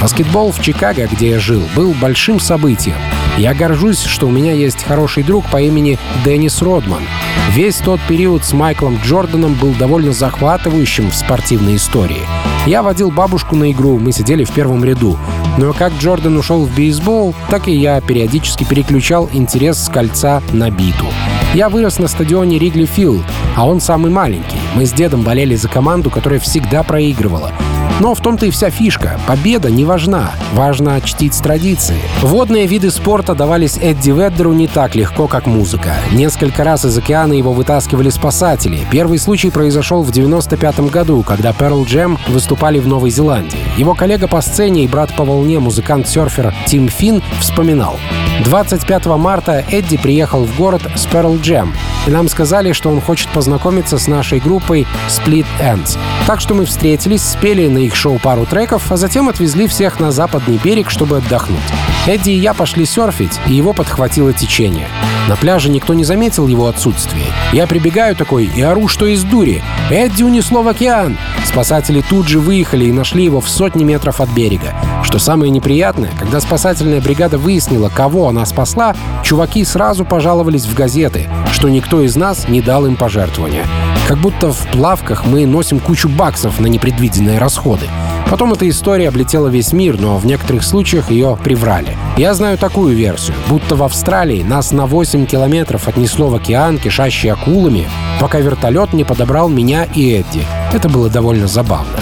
Баскетбол 0.00 0.50
в 0.50 0.62
Чикаго, 0.62 1.06
где 1.06 1.32
я 1.32 1.38
жил, 1.38 1.62
был 1.76 1.92
большим 1.92 2.40
событием. 2.40 2.96
Я 3.36 3.52
горжусь, 3.52 4.02
что 4.02 4.26
у 4.26 4.30
меня 4.30 4.52
есть 4.52 4.82
хороший 4.82 5.24
друг 5.24 5.44
по 5.50 5.60
имени 5.60 5.98
Деннис 6.24 6.62
Родман. 6.62 7.02
Весь 7.50 7.76
тот 7.76 8.00
период 8.08 8.46
с 8.46 8.54
Майклом 8.54 8.98
Джорданом 9.04 9.54
был 9.54 9.74
довольно 9.74 10.12
захватывающим 10.12 11.10
в 11.10 11.14
спортивной 11.14 11.76
истории. 11.76 12.22
Я 12.66 12.82
водил 12.82 13.10
бабушку 13.10 13.56
на 13.56 13.70
игру, 13.72 13.98
мы 13.98 14.10
сидели 14.10 14.44
в 14.44 14.50
первом 14.50 14.84
ряду. 14.84 15.18
Но 15.58 15.74
как 15.74 15.92
Джордан 15.94 16.38
ушел 16.38 16.64
в 16.64 16.74
бейсбол, 16.74 17.34
так 17.50 17.68
и 17.68 17.72
я 17.72 18.00
периодически 18.00 18.64
переключал 18.64 19.28
интерес 19.34 19.84
с 19.84 19.88
кольца 19.90 20.42
на 20.50 20.70
биту. 20.70 21.06
Я 21.52 21.68
вырос 21.68 21.98
на 21.98 22.08
стадионе 22.08 22.58
Ригли 22.58 22.86
Филд, 22.86 23.24
а 23.54 23.66
он 23.66 23.80
самый 23.80 24.10
маленький. 24.10 24.63
Мы 24.74 24.86
с 24.86 24.92
дедом 24.92 25.22
болели 25.22 25.54
за 25.54 25.68
команду, 25.68 26.10
которая 26.10 26.40
всегда 26.40 26.82
проигрывала. 26.82 27.52
Но 28.00 28.12
в 28.14 28.20
том-то 28.20 28.46
и 28.46 28.50
вся 28.50 28.70
фишка. 28.70 29.20
Победа 29.26 29.70
не 29.70 29.84
важна. 29.84 30.32
Важно 30.52 31.00
чтить 31.00 31.40
традиции. 31.40 31.96
Водные 32.22 32.66
виды 32.66 32.90
спорта 32.90 33.34
давались 33.34 33.78
Эдди 33.78 34.10
Веддеру 34.10 34.52
не 34.52 34.66
так 34.66 34.96
легко, 34.96 35.28
как 35.28 35.46
музыка. 35.46 35.94
Несколько 36.10 36.64
раз 36.64 36.84
из 36.84 36.98
океана 36.98 37.34
его 37.34 37.52
вытаскивали 37.52 38.10
спасатели. 38.10 38.84
Первый 38.90 39.18
случай 39.18 39.50
произошел 39.50 40.02
в 40.02 40.10
95 40.10 40.90
году, 40.90 41.22
когда 41.22 41.50
Pearl 41.50 41.84
Jam 41.86 42.18
выступали 42.26 42.80
в 42.80 42.88
Новой 42.88 43.10
Зеландии. 43.10 43.58
Его 43.76 43.94
коллега 43.94 44.26
по 44.26 44.40
сцене 44.40 44.84
и 44.84 44.88
брат 44.88 45.14
по 45.14 45.24
волне, 45.24 45.60
музыкант-серфер 45.60 46.52
Тим 46.66 46.88
Финн, 46.88 47.22
вспоминал. 47.38 47.96
25 48.44 49.06
марта 49.06 49.64
Эдди 49.70 49.96
приехал 49.96 50.44
в 50.44 50.56
город 50.56 50.82
с 50.96 51.06
Pearl 51.06 51.40
Jam, 51.40 51.68
и 52.06 52.10
нам 52.10 52.28
сказали, 52.28 52.72
что 52.72 52.90
он 52.90 53.00
хочет 53.00 53.28
познакомиться 53.30 53.98
с 53.98 54.06
нашей 54.06 54.40
группой 54.40 54.86
Split 55.08 55.46
Ends. 55.60 55.98
Так 56.26 56.40
что 56.40 56.54
мы 56.54 56.64
встретились, 56.64 57.22
спели 57.22 57.68
на 57.68 57.78
их 57.78 57.94
шоу 57.94 58.18
пару 58.18 58.46
треков, 58.46 58.90
а 58.90 58.96
затем 58.96 59.28
отвезли 59.28 59.66
всех 59.66 60.00
на 60.00 60.10
западный 60.10 60.58
берег, 60.62 60.90
чтобы 60.90 61.18
отдохнуть. 61.18 61.58
Эдди 62.06 62.30
и 62.30 62.38
я 62.38 62.54
пошли 62.54 62.84
серфить, 62.84 63.40
и 63.46 63.54
его 63.54 63.72
подхватило 63.72 64.32
течение. 64.32 64.88
На 65.28 65.36
пляже 65.36 65.70
никто 65.70 65.94
не 65.94 66.04
заметил 66.04 66.46
его 66.46 66.66
отсутствие. 66.66 67.24
Я 67.52 67.66
прибегаю 67.66 68.14
такой 68.14 68.44
и 68.44 68.60
ору, 68.60 68.88
что 68.88 69.06
из 69.06 69.24
дури. 69.24 69.62
Эдди 69.90 70.22
унесло 70.22 70.62
в 70.62 70.68
океан. 70.68 71.16
Спасатели 71.46 72.02
тут 72.02 72.28
же 72.28 72.40
выехали 72.40 72.86
и 72.86 72.92
нашли 72.92 73.24
его 73.24 73.40
в 73.40 73.48
сотни 73.48 73.84
метров 73.84 74.20
от 74.20 74.28
берега. 74.30 74.74
Что 75.02 75.18
самое 75.18 75.50
неприятное, 75.50 76.10
когда 76.18 76.40
спасательная 76.40 77.00
бригада 77.00 77.38
выяснила, 77.38 77.88
кого 77.88 78.28
она 78.28 78.44
спасла, 78.44 78.94
чуваки 79.22 79.64
сразу 79.64 80.04
пожаловались 80.04 80.66
в 80.66 80.74
газеты, 80.74 81.28
что 81.52 81.68
никто 81.68 81.93
из 82.02 82.16
нас 82.16 82.48
не 82.48 82.60
дал 82.60 82.86
им 82.86 82.96
пожертвования. 82.96 83.66
Как 84.08 84.18
будто 84.18 84.52
в 84.52 84.66
плавках 84.68 85.24
мы 85.26 85.46
носим 85.46 85.80
кучу 85.80 86.08
баксов 86.08 86.60
на 86.60 86.66
непредвиденные 86.66 87.38
расходы. 87.38 87.86
Потом 88.30 88.52
эта 88.52 88.68
история 88.68 89.08
облетела 89.08 89.48
весь 89.48 89.72
мир, 89.72 90.00
но 90.00 90.18
в 90.18 90.26
некоторых 90.26 90.64
случаях 90.64 91.10
ее 91.10 91.38
приврали. 91.42 91.96
Я 92.16 92.34
знаю 92.34 92.58
такую 92.58 92.96
версию, 92.96 93.36
будто 93.48 93.76
в 93.76 93.82
Австралии 93.82 94.42
нас 94.42 94.72
на 94.72 94.86
8 94.86 95.26
километров 95.26 95.88
отнесло 95.88 96.28
в 96.28 96.34
океан, 96.34 96.78
кишащий 96.78 97.30
акулами, 97.30 97.88
пока 98.20 98.40
вертолет 98.40 98.92
не 98.92 99.04
подобрал 99.04 99.48
меня 99.48 99.84
и 99.94 100.12
Эдди. 100.12 100.44
Это 100.72 100.88
было 100.88 101.08
довольно 101.08 101.46
забавно. 101.46 101.98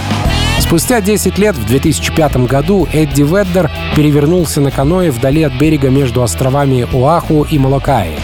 Спустя 0.58 1.00
10 1.00 1.38
лет, 1.38 1.56
в 1.56 1.66
2005 1.66 2.46
году, 2.46 2.88
Эдди 2.92 3.22
Веддер 3.22 3.70
перевернулся 3.94 4.60
на 4.60 4.70
каное 4.70 5.10
вдали 5.10 5.42
от 5.42 5.52
берега 5.54 5.90
между 5.90 6.22
островами 6.22 6.86
Оаху 6.92 7.42
и 7.42 7.58
Молокаи. 7.58 8.18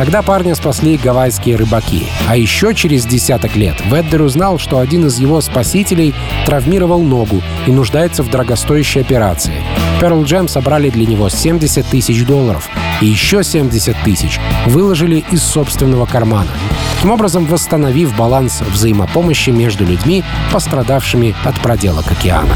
Тогда 0.00 0.22
парня 0.22 0.54
спасли 0.54 0.96
гавайские 0.96 1.56
рыбаки. 1.56 2.06
А 2.26 2.34
еще 2.34 2.74
через 2.74 3.04
десяток 3.04 3.54
лет 3.54 3.74
Веддер 3.84 4.22
узнал, 4.22 4.58
что 4.58 4.78
один 4.78 5.06
из 5.06 5.18
его 5.18 5.42
спасителей 5.42 6.14
травмировал 6.46 7.02
ногу 7.02 7.42
и 7.66 7.70
нуждается 7.70 8.22
в 8.22 8.30
дорогостоящей 8.30 9.02
операции. 9.02 9.62
Pearl 10.00 10.24
Jam 10.24 10.48
собрали 10.48 10.88
для 10.88 11.04
него 11.04 11.28
70 11.28 11.84
тысяч 11.84 12.24
долларов, 12.24 12.70
и 13.02 13.06
еще 13.08 13.44
70 13.44 13.94
тысяч 14.02 14.40
выложили 14.64 15.22
из 15.30 15.42
собственного 15.42 16.06
кармана. 16.06 16.48
Таким 16.94 17.10
образом, 17.10 17.44
восстановив 17.44 18.16
баланс 18.16 18.62
взаимопомощи 18.72 19.50
между 19.50 19.84
людьми, 19.84 20.24
пострадавшими 20.50 21.34
от 21.44 21.60
проделок 21.60 22.10
океана. 22.10 22.54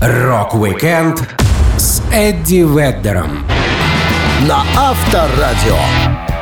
Рок-викенд 0.00 1.20
С 1.76 2.02
Эдди 2.10 2.64
Веддером. 2.66 3.44
На 4.48 4.62
Авторадио. 4.74 5.76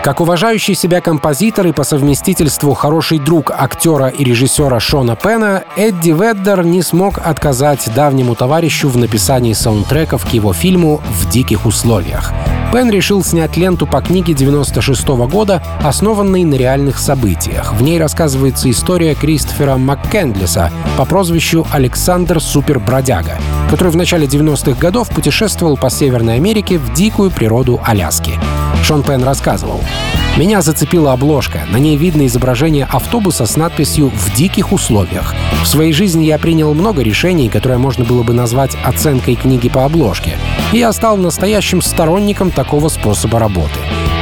Как 0.06 0.20
уважающий 0.20 0.76
себя 0.76 1.00
композитор 1.00 1.66
и 1.66 1.72
по 1.72 1.82
совместительству 1.82 2.74
хороший 2.74 3.18
друг 3.18 3.50
актера 3.50 4.06
и 4.06 4.22
режиссера 4.22 4.78
Шона 4.78 5.16
Пена, 5.16 5.64
Эдди 5.74 6.10
Веддер 6.10 6.64
не 6.64 6.82
смог 6.82 7.18
отказать 7.18 7.92
давнему 7.92 8.36
товарищу 8.36 8.88
в 8.88 8.96
написании 8.96 9.52
саундтреков 9.52 10.24
к 10.24 10.28
его 10.28 10.52
фильму 10.52 11.02
«В 11.10 11.28
диких 11.28 11.66
условиях». 11.66 12.32
Пен 12.76 12.90
решил 12.90 13.24
снять 13.24 13.56
ленту 13.56 13.86
по 13.86 14.02
книге 14.02 14.34
96 14.34 15.08
года, 15.30 15.62
основанной 15.82 16.44
на 16.44 16.56
реальных 16.56 16.98
событиях. 16.98 17.72
В 17.72 17.82
ней 17.82 17.98
рассказывается 17.98 18.70
история 18.70 19.14
Кристофера 19.14 19.76
МакКендлиса 19.76 20.70
по 20.98 21.06
прозвищу 21.06 21.66
Александр 21.72 22.38
Супербродяга, 22.38 23.38
который 23.70 23.92
в 23.92 23.96
начале 23.96 24.26
90-х 24.26 24.78
годов 24.78 25.08
путешествовал 25.08 25.78
по 25.78 25.88
Северной 25.88 26.34
Америке 26.34 26.76
в 26.76 26.92
дикую 26.92 27.30
природу 27.30 27.80
Аляски. 27.82 28.38
Шон 28.82 29.02
Пен 29.02 29.24
рассказывал. 29.24 29.80
Меня 30.36 30.60
зацепила 30.60 31.14
обложка. 31.14 31.62
На 31.70 31.78
ней 31.78 31.96
видно 31.96 32.26
изображение 32.26 32.84
автобуса 32.84 33.46
с 33.46 33.56
надписью 33.56 34.10
«В 34.10 34.34
диких 34.36 34.70
условиях». 34.70 35.34
В 35.62 35.66
своей 35.66 35.94
жизни 35.94 36.24
я 36.24 36.38
принял 36.38 36.74
много 36.74 37.00
решений, 37.02 37.48
которые 37.48 37.78
можно 37.78 38.04
было 38.04 38.22
бы 38.22 38.34
назвать 38.34 38.76
оценкой 38.84 39.36
книги 39.36 39.70
по 39.70 39.86
обложке. 39.86 40.36
И 40.72 40.78
я 40.78 40.92
стал 40.92 41.16
настоящим 41.16 41.80
сторонником 41.80 42.50
такого 42.50 42.65
способа 42.88 43.38
работы. 43.38 43.78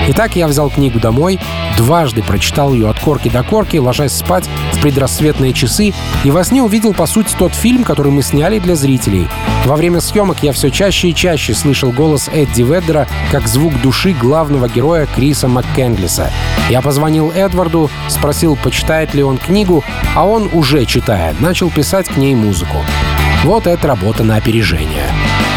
Итак, 0.08 0.36
я 0.36 0.46
взял 0.46 0.68
книгу 0.68 1.00
домой, 1.00 1.40
дважды 1.78 2.22
прочитал 2.22 2.74
ее 2.74 2.90
от 2.90 2.98
корки 2.98 3.30
до 3.30 3.42
корки, 3.42 3.78
ложась 3.78 4.12
спать 4.12 4.44
в 4.74 4.82
предрассветные 4.82 5.54
часы, 5.54 5.94
и 6.24 6.30
во 6.30 6.44
сне 6.44 6.62
увидел, 6.62 6.92
по 6.92 7.06
сути, 7.06 7.34
тот 7.38 7.54
фильм, 7.54 7.84
который 7.84 8.12
мы 8.12 8.22
сняли 8.22 8.58
для 8.58 8.74
зрителей. 8.76 9.28
Во 9.64 9.76
время 9.76 10.00
съемок 10.00 10.42
я 10.42 10.52
все 10.52 10.70
чаще 10.70 11.08
и 11.08 11.14
чаще 11.14 11.54
слышал 11.54 11.90
голос 11.90 12.28
Эдди 12.28 12.62
Веддера 12.62 13.08
как 13.32 13.48
звук 13.48 13.80
души 13.80 14.12
главного 14.12 14.68
героя 14.68 15.06
Криса 15.06 15.48
МакКендлиса. 15.48 16.30
Я 16.68 16.82
позвонил 16.82 17.30
Эдварду, 17.30 17.90
спросил, 18.08 18.56
почитает 18.56 19.14
ли 19.14 19.22
он 19.22 19.38
книгу, 19.38 19.82
а 20.14 20.26
он, 20.26 20.50
уже 20.52 20.84
читая, 20.84 21.34
начал 21.40 21.70
писать 21.70 22.08
к 22.08 22.18
ней 22.18 22.34
музыку. 22.34 22.76
Вот 23.44 23.66
это 23.66 23.88
работа 23.88 24.22
на 24.22 24.36
опережение. 24.36 25.06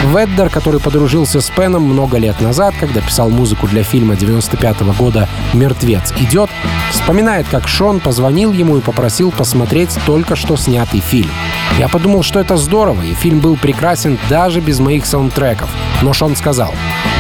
Веддер, 0.03 0.49
который 0.49 0.79
подружился 0.79 1.41
с 1.41 1.49
Пеном 1.49 1.83
много 1.83 2.17
лет 2.17 2.39
назад, 2.39 2.75
когда 2.79 3.01
писал 3.01 3.29
музыку 3.29 3.67
для 3.67 3.83
фильма 3.83 4.15
95 4.15 4.81
-го 4.81 4.95
года 4.95 5.27
«Мертвец 5.53 6.13
идет», 6.19 6.49
вспоминает, 6.91 7.47
как 7.49 7.67
Шон 7.67 7.99
позвонил 7.99 8.53
ему 8.53 8.77
и 8.77 8.81
попросил 8.81 9.31
посмотреть 9.31 9.97
только 10.05 10.35
что 10.35 10.55
снятый 10.55 10.99
фильм. 10.99 11.31
Я 11.79 11.87
подумал, 11.87 12.23
что 12.23 12.39
это 12.39 12.57
здорово, 12.57 13.01
и 13.01 13.13
фильм 13.13 13.39
был 13.39 13.57
прекрасен 13.57 14.17
даже 14.29 14.61
без 14.61 14.79
моих 14.79 15.05
саундтреков. 15.05 15.69
Но 16.01 16.13
Шон 16.13 16.35
сказал, 16.35 16.73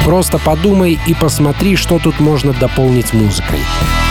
просто 0.05 0.37
подумай 0.37 0.99
и 1.07 1.13
посмотри, 1.13 1.75
что 1.75 1.99
тут 1.99 2.19
можно 2.19 2.53
дополнить 2.53 3.13
музыкой. 3.13 3.59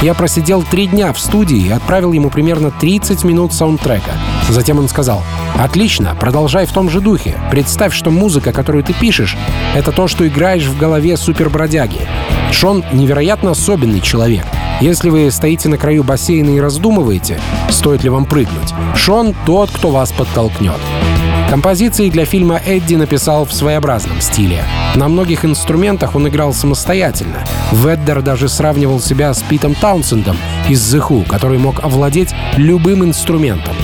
Я 0.02 0.14
просидел 0.14 0.62
три 0.62 0.86
дня 0.88 1.12
в 1.12 1.18
студии 1.18 1.66
и 1.66 1.70
отправил 1.70 2.12
ему 2.12 2.30
примерно 2.30 2.70
30 2.70 3.24
минут 3.24 3.54
саундтрека. 3.54 4.12
Затем 4.48 4.78
он 4.78 4.88
сказал, 4.88 5.22
«Отлично, 5.58 6.16
продолжай 6.18 6.66
в 6.66 6.72
том 6.72 6.88
же 6.88 7.00
духе. 7.00 7.34
Представь, 7.50 7.94
что 7.94 8.10
музыка, 8.10 8.52
которую 8.52 8.84
ты 8.84 8.92
пишешь, 8.92 9.36
это 9.74 9.92
то, 9.92 10.08
что 10.08 10.26
играешь 10.26 10.66
в 10.66 10.78
голове 10.78 11.16
супербродяги. 11.16 12.00
Шон 12.52 12.84
невероятно 12.92 13.50
особенный 13.50 14.00
человек. 14.00 14.44
Если 14.80 15.10
вы 15.10 15.30
стоите 15.30 15.68
на 15.68 15.78
краю 15.78 16.04
бассейна 16.04 16.50
и 16.50 16.60
раздумываете, 16.60 17.40
стоит 17.70 18.04
ли 18.04 18.10
вам 18.10 18.26
прыгнуть, 18.26 18.74
Шон 18.94 19.34
тот, 19.46 19.70
кто 19.70 19.90
вас 19.90 20.12
подтолкнет. 20.12 20.80
Композиции 21.48 22.10
для 22.10 22.24
фильма 22.24 22.60
Эдди 22.66 22.96
написал 22.96 23.44
в 23.44 23.52
своеобразном 23.52 24.20
стиле. 24.20 24.64
На 24.96 25.08
многих 25.08 25.44
инструментах 25.44 26.16
он 26.16 26.26
играл 26.28 26.52
самостоятельно. 26.52 27.44
Веддер 27.70 28.20
даже 28.20 28.48
сравнивал 28.48 29.00
себя 29.00 29.32
с 29.32 29.42
Питом 29.42 29.74
Таунсендом 29.74 30.36
из 30.68 30.94
The 30.94 31.06
Who, 31.06 31.26
который 31.26 31.58
мог 31.58 31.84
овладеть 31.84 32.34
любым 32.56 33.04
инструментом. 33.04 33.74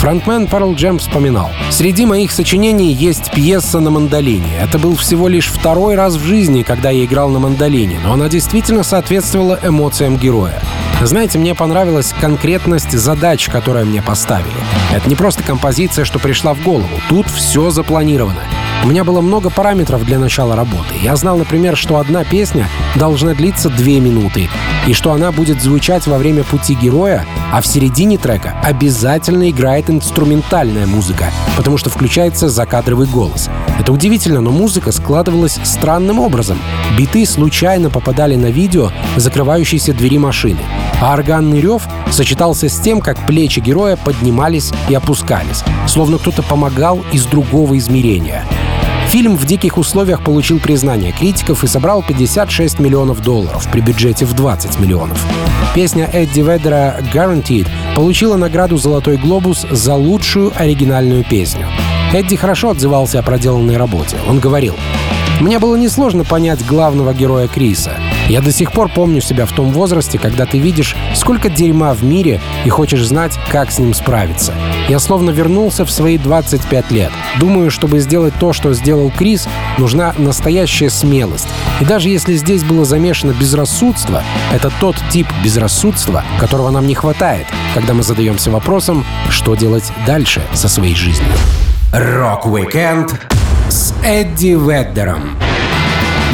Фронтмен 0.00 0.44
Pearl 0.46 0.74
Jam 0.76 0.96
вспоминал. 0.96 1.50
«Среди 1.68 2.06
моих 2.06 2.32
сочинений 2.32 2.90
есть 2.90 3.30
пьеса 3.32 3.80
на 3.80 3.90
мандолине. 3.90 4.56
Это 4.58 4.78
был 4.78 4.96
всего 4.96 5.28
лишь 5.28 5.48
второй 5.48 5.94
раз 5.94 6.16
в 6.16 6.24
жизни, 6.24 6.62
когда 6.62 6.88
я 6.88 7.04
играл 7.04 7.28
на 7.28 7.38
мандолине, 7.38 8.00
но 8.02 8.14
она 8.14 8.30
действительно 8.30 8.82
соответствовала 8.82 9.60
эмоциям 9.62 10.16
героя. 10.16 10.58
Знаете, 11.02 11.38
мне 11.38 11.54
понравилась 11.54 12.14
конкретность 12.18 12.92
задач, 12.92 13.50
которые 13.50 13.84
мне 13.84 14.00
поставили. 14.00 14.48
Это 14.90 15.06
не 15.06 15.16
просто 15.16 15.42
композиция, 15.42 16.06
что 16.06 16.18
пришла 16.18 16.54
в 16.54 16.62
голову. 16.62 16.98
Тут 17.10 17.26
все 17.28 17.68
запланировано. 17.68 18.40
У 18.82 18.86
меня 18.86 19.04
было 19.04 19.20
много 19.20 19.50
параметров 19.50 20.06
для 20.06 20.18
начала 20.18 20.56
работы. 20.56 20.94
Я 21.02 21.14
знал, 21.14 21.36
например, 21.36 21.76
что 21.76 21.98
одна 21.98 22.24
песня 22.24 22.66
должна 22.96 23.34
длиться 23.34 23.68
две 23.68 24.00
минуты, 24.00 24.48
и 24.86 24.94
что 24.94 25.12
она 25.12 25.32
будет 25.32 25.60
звучать 25.60 26.06
во 26.06 26.16
время 26.16 26.44
пути 26.44 26.74
героя, 26.74 27.26
а 27.52 27.60
в 27.60 27.66
середине 27.66 28.16
трека 28.16 28.58
обязательно 28.64 29.50
играет 29.50 29.90
инструментальная 29.90 30.86
музыка, 30.86 31.30
потому 31.58 31.76
что 31.76 31.90
включается 31.90 32.48
закадровый 32.48 33.06
голос. 33.06 33.50
Это 33.78 33.92
удивительно, 33.92 34.40
но 34.40 34.50
музыка 34.50 34.92
складывалась 34.92 35.58
странным 35.62 36.18
образом. 36.18 36.58
Биты 36.96 37.26
случайно 37.26 37.90
попадали 37.90 38.34
на 38.34 38.46
видео 38.46 38.90
закрывающейся 39.16 39.92
двери 39.92 40.16
машины, 40.16 40.60
а 41.02 41.12
органный 41.12 41.60
рев 41.60 41.82
сочетался 42.10 42.70
с 42.70 42.80
тем, 42.80 43.00
как 43.00 43.26
плечи 43.26 43.60
героя 43.60 43.96
поднимались 43.96 44.72
и 44.88 44.94
опускались, 44.94 45.64
словно 45.86 46.16
кто-то 46.16 46.42
помогал 46.42 47.04
из 47.12 47.26
другого 47.26 47.76
измерения. 47.76 48.46
Фильм 49.10 49.36
в 49.36 49.44
диких 49.44 49.76
условиях 49.76 50.22
получил 50.22 50.60
признание 50.60 51.10
критиков 51.10 51.64
и 51.64 51.66
собрал 51.66 52.00
56 52.00 52.78
миллионов 52.78 53.20
долларов 53.20 53.66
при 53.72 53.80
бюджете 53.80 54.24
в 54.24 54.34
20 54.34 54.78
миллионов. 54.78 55.20
Песня 55.74 56.08
Эдди 56.12 56.38
Веддера 56.38 57.00
«Guaranteed» 57.12 57.66
получила 57.96 58.36
награду 58.36 58.76
«Золотой 58.76 59.16
глобус» 59.16 59.66
за 59.68 59.96
лучшую 59.96 60.52
оригинальную 60.54 61.24
песню. 61.24 61.66
Эдди 62.12 62.36
хорошо 62.36 62.70
отзывался 62.70 63.18
о 63.18 63.22
проделанной 63.22 63.76
работе. 63.76 64.16
Он 64.28 64.38
говорил, 64.38 64.76
«Мне 65.40 65.58
было 65.58 65.74
несложно 65.74 66.22
понять 66.22 66.64
главного 66.64 67.12
героя 67.12 67.48
Криса. 67.48 67.96
Я 68.30 68.40
до 68.40 68.52
сих 68.52 68.70
пор 68.70 68.88
помню 68.88 69.20
себя 69.20 69.44
в 69.44 69.50
том 69.50 69.72
возрасте, 69.72 70.16
когда 70.16 70.46
ты 70.46 70.58
видишь, 70.58 70.94
сколько 71.16 71.48
дерьма 71.48 71.92
в 71.94 72.04
мире 72.04 72.40
и 72.64 72.68
хочешь 72.68 73.04
знать, 73.04 73.36
как 73.50 73.72
с 73.72 73.80
ним 73.80 73.92
справиться. 73.92 74.54
Я 74.88 75.00
словно 75.00 75.30
вернулся 75.30 75.84
в 75.84 75.90
свои 75.90 76.16
25 76.16 76.92
лет. 76.92 77.10
Думаю, 77.40 77.72
чтобы 77.72 77.98
сделать 77.98 78.32
то, 78.38 78.52
что 78.52 78.72
сделал 78.72 79.10
Крис, 79.10 79.48
нужна 79.78 80.14
настоящая 80.16 80.90
смелость. 80.90 81.48
И 81.80 81.84
даже 81.84 82.08
если 82.08 82.36
здесь 82.36 82.62
было 82.62 82.84
замешано 82.84 83.32
безрассудство, 83.32 84.22
это 84.52 84.70
тот 84.78 84.94
тип 85.10 85.26
безрассудства, 85.42 86.22
которого 86.38 86.70
нам 86.70 86.86
не 86.86 86.94
хватает, 86.94 87.46
когда 87.74 87.94
мы 87.94 88.04
задаемся 88.04 88.52
вопросом, 88.52 89.04
что 89.28 89.56
делать 89.56 89.90
дальше 90.06 90.40
со 90.54 90.68
своей 90.68 90.94
жизнью. 90.94 91.32
Рок-викенд 91.92 93.12
С 93.68 93.92
Эдди 94.04 94.56
Веддером. 94.56 95.36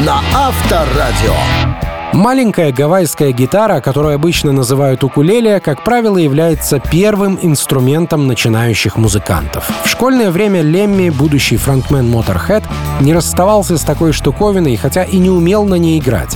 На 0.04 0.20
Авторадио. 0.34 1.85
Маленькая 2.16 2.72
гавайская 2.72 3.30
гитара, 3.32 3.82
которую 3.82 4.14
обычно 4.14 4.50
называют 4.50 5.04
укулеле, 5.04 5.60
как 5.60 5.84
правило, 5.84 6.16
является 6.16 6.80
первым 6.80 7.38
инструментом 7.42 8.26
начинающих 8.26 8.96
музыкантов. 8.96 9.70
В 9.84 9.88
школьное 9.90 10.30
время 10.30 10.62
Лемми, 10.62 11.10
будущий 11.10 11.58
фронтмен 11.58 12.10
Motorhead, 12.10 12.64
не 13.02 13.12
расставался 13.12 13.76
с 13.76 13.82
такой 13.82 14.14
штуковиной, 14.14 14.76
хотя 14.76 15.04
и 15.04 15.18
не 15.18 15.28
умел 15.28 15.66
на 15.66 15.74
ней 15.74 15.98
играть. 15.98 16.34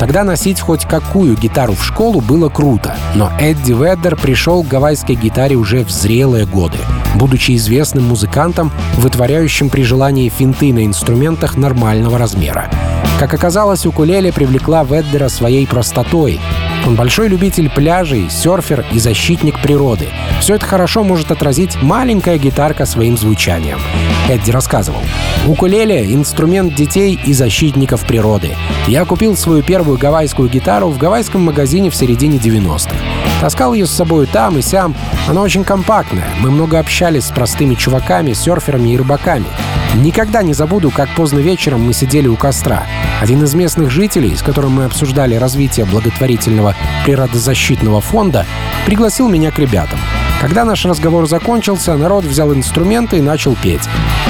Тогда 0.00 0.24
носить 0.24 0.60
хоть 0.60 0.86
какую 0.86 1.36
гитару 1.36 1.74
в 1.74 1.84
школу 1.84 2.22
было 2.22 2.48
круто, 2.48 2.96
но 3.14 3.30
Эдди 3.38 3.72
Веддер 3.72 4.16
пришел 4.16 4.64
к 4.64 4.68
гавайской 4.68 5.14
гитаре 5.14 5.56
уже 5.56 5.84
в 5.84 5.90
зрелые 5.90 6.46
годы, 6.46 6.78
будучи 7.16 7.54
известным 7.56 8.04
музыкантом, 8.04 8.72
вытворяющим 8.96 9.68
при 9.68 9.82
желании 9.82 10.30
финты 10.30 10.72
на 10.72 10.86
инструментах 10.86 11.58
нормального 11.58 12.16
размера. 12.16 12.70
Как 13.18 13.34
оказалось, 13.34 13.84
укулеле 13.84 14.32
привлекла 14.32 14.84
Веддера 14.84 15.28
своей 15.28 15.66
простотой. 15.66 16.40
Он 16.86 16.94
большой 16.94 17.28
любитель 17.28 17.68
пляжей, 17.68 18.30
серфер 18.30 18.86
и 18.92 18.98
защитник 18.98 19.60
природы. 19.60 20.08
Все 20.40 20.54
это 20.54 20.64
хорошо 20.64 21.04
может 21.04 21.30
отразить 21.30 21.76
маленькая 21.82 22.38
гитарка 22.38 22.86
своим 22.86 23.18
звучанием. 23.18 23.78
Эдди 24.30 24.52
рассказывал. 24.52 25.00
Укулеле— 25.48 26.14
инструмент 26.14 26.74
детей 26.76 27.18
и 27.24 27.32
защитников 27.32 28.06
природы. 28.06 28.54
Я 28.86 29.04
купил 29.04 29.36
свою 29.36 29.64
первую 29.64 29.98
гавайскую 29.98 30.48
гитару 30.48 30.88
в 30.88 30.98
гавайском 30.98 31.42
магазине 31.42 31.90
в 31.90 31.96
середине 31.96 32.38
90-х. 32.38 32.94
Таскал 33.40 33.74
ее 33.74 33.86
с 33.86 33.90
собой 33.90 34.26
там 34.26 34.58
и 34.58 34.62
сям. 34.62 34.94
Она 35.26 35.42
очень 35.42 35.64
компактная. 35.64 36.28
Мы 36.40 36.52
много 36.52 36.78
общались 36.78 37.24
с 37.24 37.30
простыми 37.32 37.74
чуваками, 37.74 38.32
серферами 38.32 38.90
и 38.90 38.96
рыбаками. 38.96 39.46
Никогда 39.96 40.42
не 40.42 40.54
забуду, 40.54 40.92
как 40.92 41.08
поздно 41.16 41.40
вечером 41.40 41.82
мы 41.82 41.92
сидели 41.92 42.28
у 42.28 42.36
костра. 42.36 42.84
Один 43.20 43.42
из 43.42 43.54
местных 43.54 43.90
жителей, 43.90 44.36
с 44.36 44.42
которым 44.42 44.72
мы 44.72 44.84
обсуждали 44.84 45.34
развитие 45.34 45.86
благотворительного 45.86 46.76
природозащитного 47.04 48.00
фонда, 48.00 48.46
пригласил 48.86 49.28
меня 49.28 49.50
к 49.50 49.58
ребятам. 49.58 49.98
Когда 50.40 50.64
наш 50.64 50.86
разговор 50.86 51.28
закончился, 51.28 51.94
народ 51.96 52.24
взял 52.24 52.54
инструменты 52.54 53.18
и 53.18 53.20
начал 53.20 53.54
петь. 53.62 53.82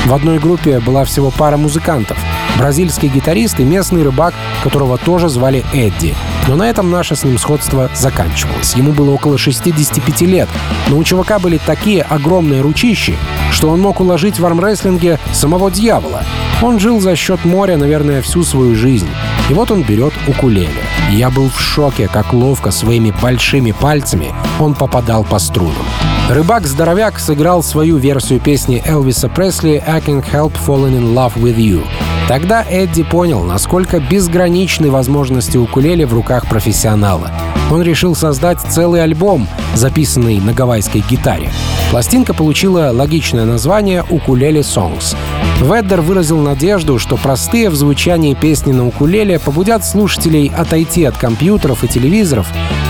В 0.06 0.12
одной 0.12 0.40
группе 0.40 0.80
была 0.80 1.04
всего 1.04 1.30
пара 1.30 1.56
музыкантов. 1.56 2.18
Бразильский 2.58 3.08
гитарист 3.08 3.60
и 3.60 3.64
местный 3.64 4.02
рыбак, 4.02 4.34
которого 4.64 4.98
тоже 4.98 5.28
звали 5.28 5.64
Эдди. 5.72 6.16
Но 6.48 6.56
на 6.56 6.68
этом 6.68 6.90
наше 6.90 7.14
с 7.14 7.22
ним 7.22 7.38
сходство 7.38 7.88
заканчивалось. 7.94 8.74
Ему 8.74 8.90
было 8.90 9.12
около 9.12 9.38
65 9.38 10.22
лет, 10.22 10.48
но 10.88 10.98
у 10.98 11.04
чувака 11.04 11.38
были 11.38 11.60
такие 11.64 12.02
огромные 12.02 12.60
ручищи, 12.60 13.16
что 13.52 13.70
он 13.70 13.80
мог 13.80 14.00
уложить 14.00 14.40
в 14.40 14.44
армрестлинге 14.44 15.20
самого 15.32 15.70
дьявола. 15.70 16.24
Он 16.60 16.80
жил 16.80 17.00
за 17.00 17.14
счет 17.14 17.44
моря, 17.44 17.76
наверное, 17.76 18.20
всю 18.20 18.42
свою 18.42 18.74
жизнь. 18.74 19.08
И 19.50 19.52
вот 19.52 19.72
он 19.72 19.82
берет 19.82 20.12
укулеле. 20.28 20.68
Я 21.10 21.28
был 21.28 21.50
в 21.50 21.60
шоке, 21.60 22.08
как 22.10 22.32
ловко 22.32 22.70
своими 22.70 23.12
большими 23.20 23.72
пальцами 23.72 24.32
он 24.60 24.76
попадал 24.76 25.24
по 25.24 25.40
струнам. 25.40 25.84
Рыбак-здоровяк 26.28 27.18
сыграл 27.18 27.64
свою 27.64 27.96
версию 27.96 28.38
песни 28.38 28.80
Элвиса 28.86 29.28
Пресли 29.28 29.82
«I 29.84 30.00
Can't 30.00 30.24
Help 30.30 30.52
Falling 30.64 31.00
in 31.00 31.14
Love 31.14 31.34
with 31.34 31.56
You». 31.56 31.84
Тогда 32.28 32.62
Эдди 32.62 33.02
понял, 33.02 33.42
насколько 33.42 33.98
безграничны 33.98 34.88
возможности 34.88 35.56
укулеле 35.56 36.06
в 36.06 36.14
руках 36.14 36.48
профессионала. 36.48 37.32
Он 37.70 37.82
решил 37.82 38.14
создать 38.14 38.60
целый 38.60 39.02
альбом, 39.02 39.48
записанный 39.74 40.40
на 40.40 40.52
гавайской 40.52 41.04
гитаре. 41.08 41.50
Пластинка 41.90 42.34
получила 42.34 42.90
логичное 42.92 43.44
название 43.44 44.04
«Укулеле 44.10 44.60
Songs». 44.60 45.16
Веддер 45.60 46.00
выразил 46.00 46.38
надежду, 46.38 46.98
что 46.98 47.16
простые 47.16 47.68
в 47.70 47.74
звучании 47.74 48.34
песни 48.34 48.72
на 48.72 48.86
укулеле 48.86 49.38
побудят 49.38 49.84
слушателей 49.84 50.50
отойти 50.56 51.04
от 51.04 51.16
компьютеров 51.16 51.84
и 51.84 51.88
телевизоров 51.88 52.46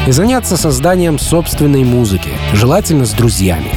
и 0.07 0.13
заняться 0.13 0.57
созданием 0.57 1.19
собственной 1.19 1.85
музыки, 1.85 2.31
желательно 2.53 3.07
с 3.07 3.11
друзьями. 3.11 3.71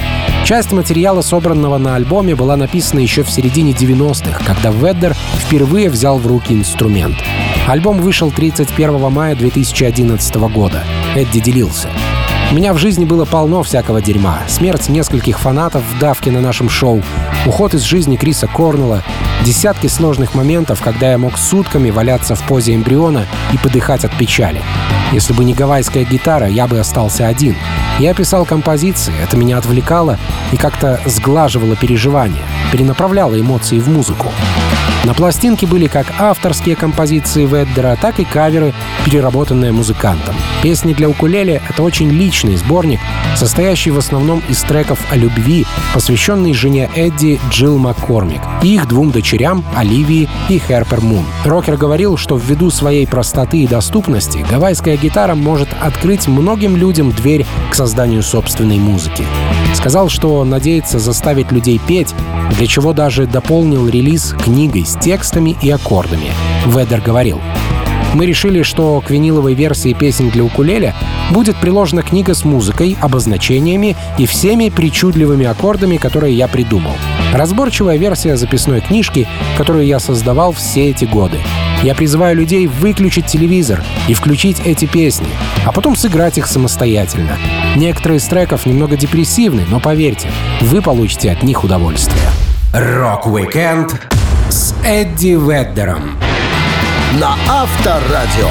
Часть 0.45 0.71
материала, 0.73 1.21
собранного 1.21 1.77
на 1.77 1.95
альбоме, 1.95 2.35
была 2.35 2.55
написана 2.55 2.99
еще 2.99 3.23
в 3.23 3.31
середине 3.31 3.71
90-х, 3.71 4.41
когда 4.45 4.71
Веддер 4.71 5.15
впервые 5.39 5.89
взял 5.89 6.17
в 6.17 6.27
руки 6.27 6.53
инструмент. 6.53 7.15
Альбом 7.67 8.01
вышел 8.01 8.29
31 8.29 9.09
мая 9.09 9.35
2011 9.35 10.35
года. 10.35 10.83
Эдди 11.15 11.39
делился. 11.39 11.89
Меня 12.51 12.73
в 12.73 12.77
жизни 12.77 13.05
было 13.05 13.23
полно 13.23 13.63
всякого 13.63 14.01
дерьма. 14.01 14.41
Смерть 14.47 14.89
нескольких 14.89 15.39
фанатов 15.39 15.81
в 15.81 15.97
давке 15.97 16.29
на 16.29 16.41
нашем 16.41 16.69
шоу, 16.69 17.01
уход 17.45 17.73
из 17.73 17.81
жизни 17.81 18.17
Криса 18.17 18.47
Корнелла, 18.47 19.01
десятки 19.45 19.87
сложных 19.87 20.35
моментов, 20.35 20.81
когда 20.81 21.11
я 21.11 21.17
мог 21.17 21.37
сутками 21.37 21.89
валяться 21.89 22.35
в 22.35 22.43
позе 22.43 22.75
эмбриона 22.75 23.25
и 23.53 23.57
подыхать 23.57 24.03
от 24.03 24.15
печали. 24.17 24.61
Если 25.13 25.31
бы 25.31 25.45
не 25.45 25.53
гавайская 25.53 26.03
гитара, 26.03 26.47
я 26.47 26.67
бы 26.67 26.79
остался 26.79 27.27
один. 27.27 27.55
Я 27.97 28.13
писал 28.13 28.45
композиции, 28.45 29.13
это 29.23 29.37
меня 29.37 29.57
отвлекало 29.57 30.19
и 30.51 30.57
как-то 30.57 30.99
сглаживало 31.05 31.77
переживания, 31.77 32.43
перенаправляло 32.73 33.39
эмоции 33.39 33.79
в 33.79 33.87
музыку. 33.87 34.31
На 35.05 35.13
пластинке 35.13 35.67
были 35.67 35.87
как 35.87 36.07
авторские 36.17 36.77
композиции 36.77 37.45
Веддера, 37.45 37.97
так 38.01 38.21
и 38.21 38.23
каверы, 38.23 38.73
переработанные 39.05 39.73
музыкантом. 39.73 40.33
Песни 40.61 40.93
для 40.93 41.09
укулеле— 41.09 41.61
это 41.69 41.83
очень 41.83 42.09
личный 42.09 42.55
сборник, 42.55 43.01
состоящий 43.35 43.91
в 43.91 43.97
основном 43.97 44.41
из 44.47 44.61
треков 44.61 44.99
о 45.11 45.17
любви, 45.17 45.65
посвященный 45.93 46.53
жене 46.53 46.89
Эдди 46.95 47.37
Джилл 47.49 47.77
Маккормик 47.77 48.41
и 48.61 48.75
их 48.75 48.87
двум 48.87 49.11
дочерям 49.11 49.65
Оливии 49.75 50.29
и 50.47 50.57
Херпер 50.57 51.01
Мун. 51.01 51.25
Рокер 51.43 51.75
говорил, 51.75 52.15
что 52.15 52.37
ввиду 52.37 52.71
своей 52.71 53.05
простоты 53.05 53.57
и 53.57 53.67
доступности 53.67 54.45
гавайская 54.49 54.95
гитара 54.95 55.35
может 55.35 55.67
открыть 55.81 56.29
многим 56.29 56.77
людям 56.77 57.11
дверь 57.11 57.45
к 57.69 57.75
созданию 57.75 58.23
собственной 58.23 58.77
музыки. 58.77 59.25
Сказал, 59.75 60.07
что 60.07 60.45
надеется 60.45 60.99
заставить 60.99 61.51
людей 61.51 61.81
петь, 61.85 62.15
для 62.51 62.67
чего 62.67 62.93
даже 62.93 63.25
дополнил 63.25 63.87
релиз 63.89 64.33
книгой 64.43 64.85
текстами 64.95 65.55
и 65.61 65.69
аккордами. 65.69 66.31
Ведер 66.65 67.01
говорил, 67.01 67.41
мы 68.13 68.27
решили, 68.27 68.61
что 68.61 69.01
к 69.01 69.09
виниловой 69.09 69.55
версии 69.55 69.93
песен 69.93 70.29
для 70.29 70.43
укулеле 70.43 70.93
будет 71.31 71.55
приложена 71.57 72.03
книга 72.03 72.35
с 72.35 72.45
музыкой, 72.45 72.95
обозначениями 73.01 73.95
и 74.19 74.27
всеми 74.27 74.69
причудливыми 74.69 75.45
аккордами, 75.45 75.97
которые 75.97 76.35
я 76.35 76.47
придумал. 76.47 76.93
Разборчивая 77.33 77.97
версия 77.97 78.37
записной 78.37 78.81
книжки, 78.81 79.27
которую 79.57 79.87
я 79.87 79.99
создавал 79.99 80.51
все 80.51 80.91
эти 80.91 81.05
годы. 81.05 81.39
Я 81.81 81.95
призываю 81.95 82.35
людей 82.35 82.67
выключить 82.67 83.25
телевизор 83.25 83.83
и 84.07 84.13
включить 84.13 84.61
эти 84.63 84.85
песни, 84.85 85.27
а 85.65 85.71
потом 85.71 85.95
сыграть 85.95 86.37
их 86.37 86.45
самостоятельно. 86.45 87.37
Некоторые 87.75 88.19
из 88.19 88.25
треков 88.25 88.67
немного 88.67 88.95
депрессивны, 88.95 89.65
но 89.69 89.79
поверьте, 89.79 90.29
вы 90.61 90.81
получите 90.81 91.31
от 91.31 91.41
них 91.41 91.63
удовольствие. 91.63 92.23
Рок-викенд 92.73 93.91
С 93.91 94.22
Эдди 94.85 95.37
Веддером. 95.39 96.17
На 97.17 97.37
Авторадио. 97.49 98.49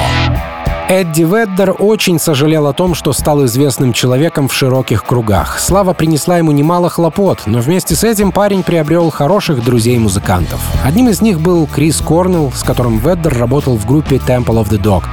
Эдди 0.88 1.24
Веддер 1.24 1.74
очень 1.78 2.18
сожалел 2.18 2.66
о 2.68 2.72
том, 2.72 2.94
что 2.94 3.12
стал 3.12 3.44
известным 3.44 3.92
человеком 3.92 4.48
в 4.48 4.54
широких 4.54 5.04
кругах. 5.04 5.58
Слава 5.60 5.92
принесла 5.92 6.38
ему 6.38 6.50
немало 6.52 6.88
хлопот, 6.88 7.40
но 7.44 7.58
вместе 7.58 7.94
с 7.94 8.02
этим 8.02 8.32
парень 8.32 8.62
приобрел 8.62 9.10
хороших 9.10 9.62
друзей-музыкантов. 9.62 10.58
Одним 10.82 11.10
из 11.10 11.20
них 11.20 11.38
был 11.38 11.66
Крис 11.66 12.00
Корнелл, 12.00 12.50
с 12.50 12.62
которым 12.62 12.96
Веддер 12.96 13.38
работал 13.38 13.76
в 13.76 13.84
группе 13.84 14.16
Temple 14.16 14.64
of 14.64 14.70
the 14.70 14.80
Dog. 14.82 15.04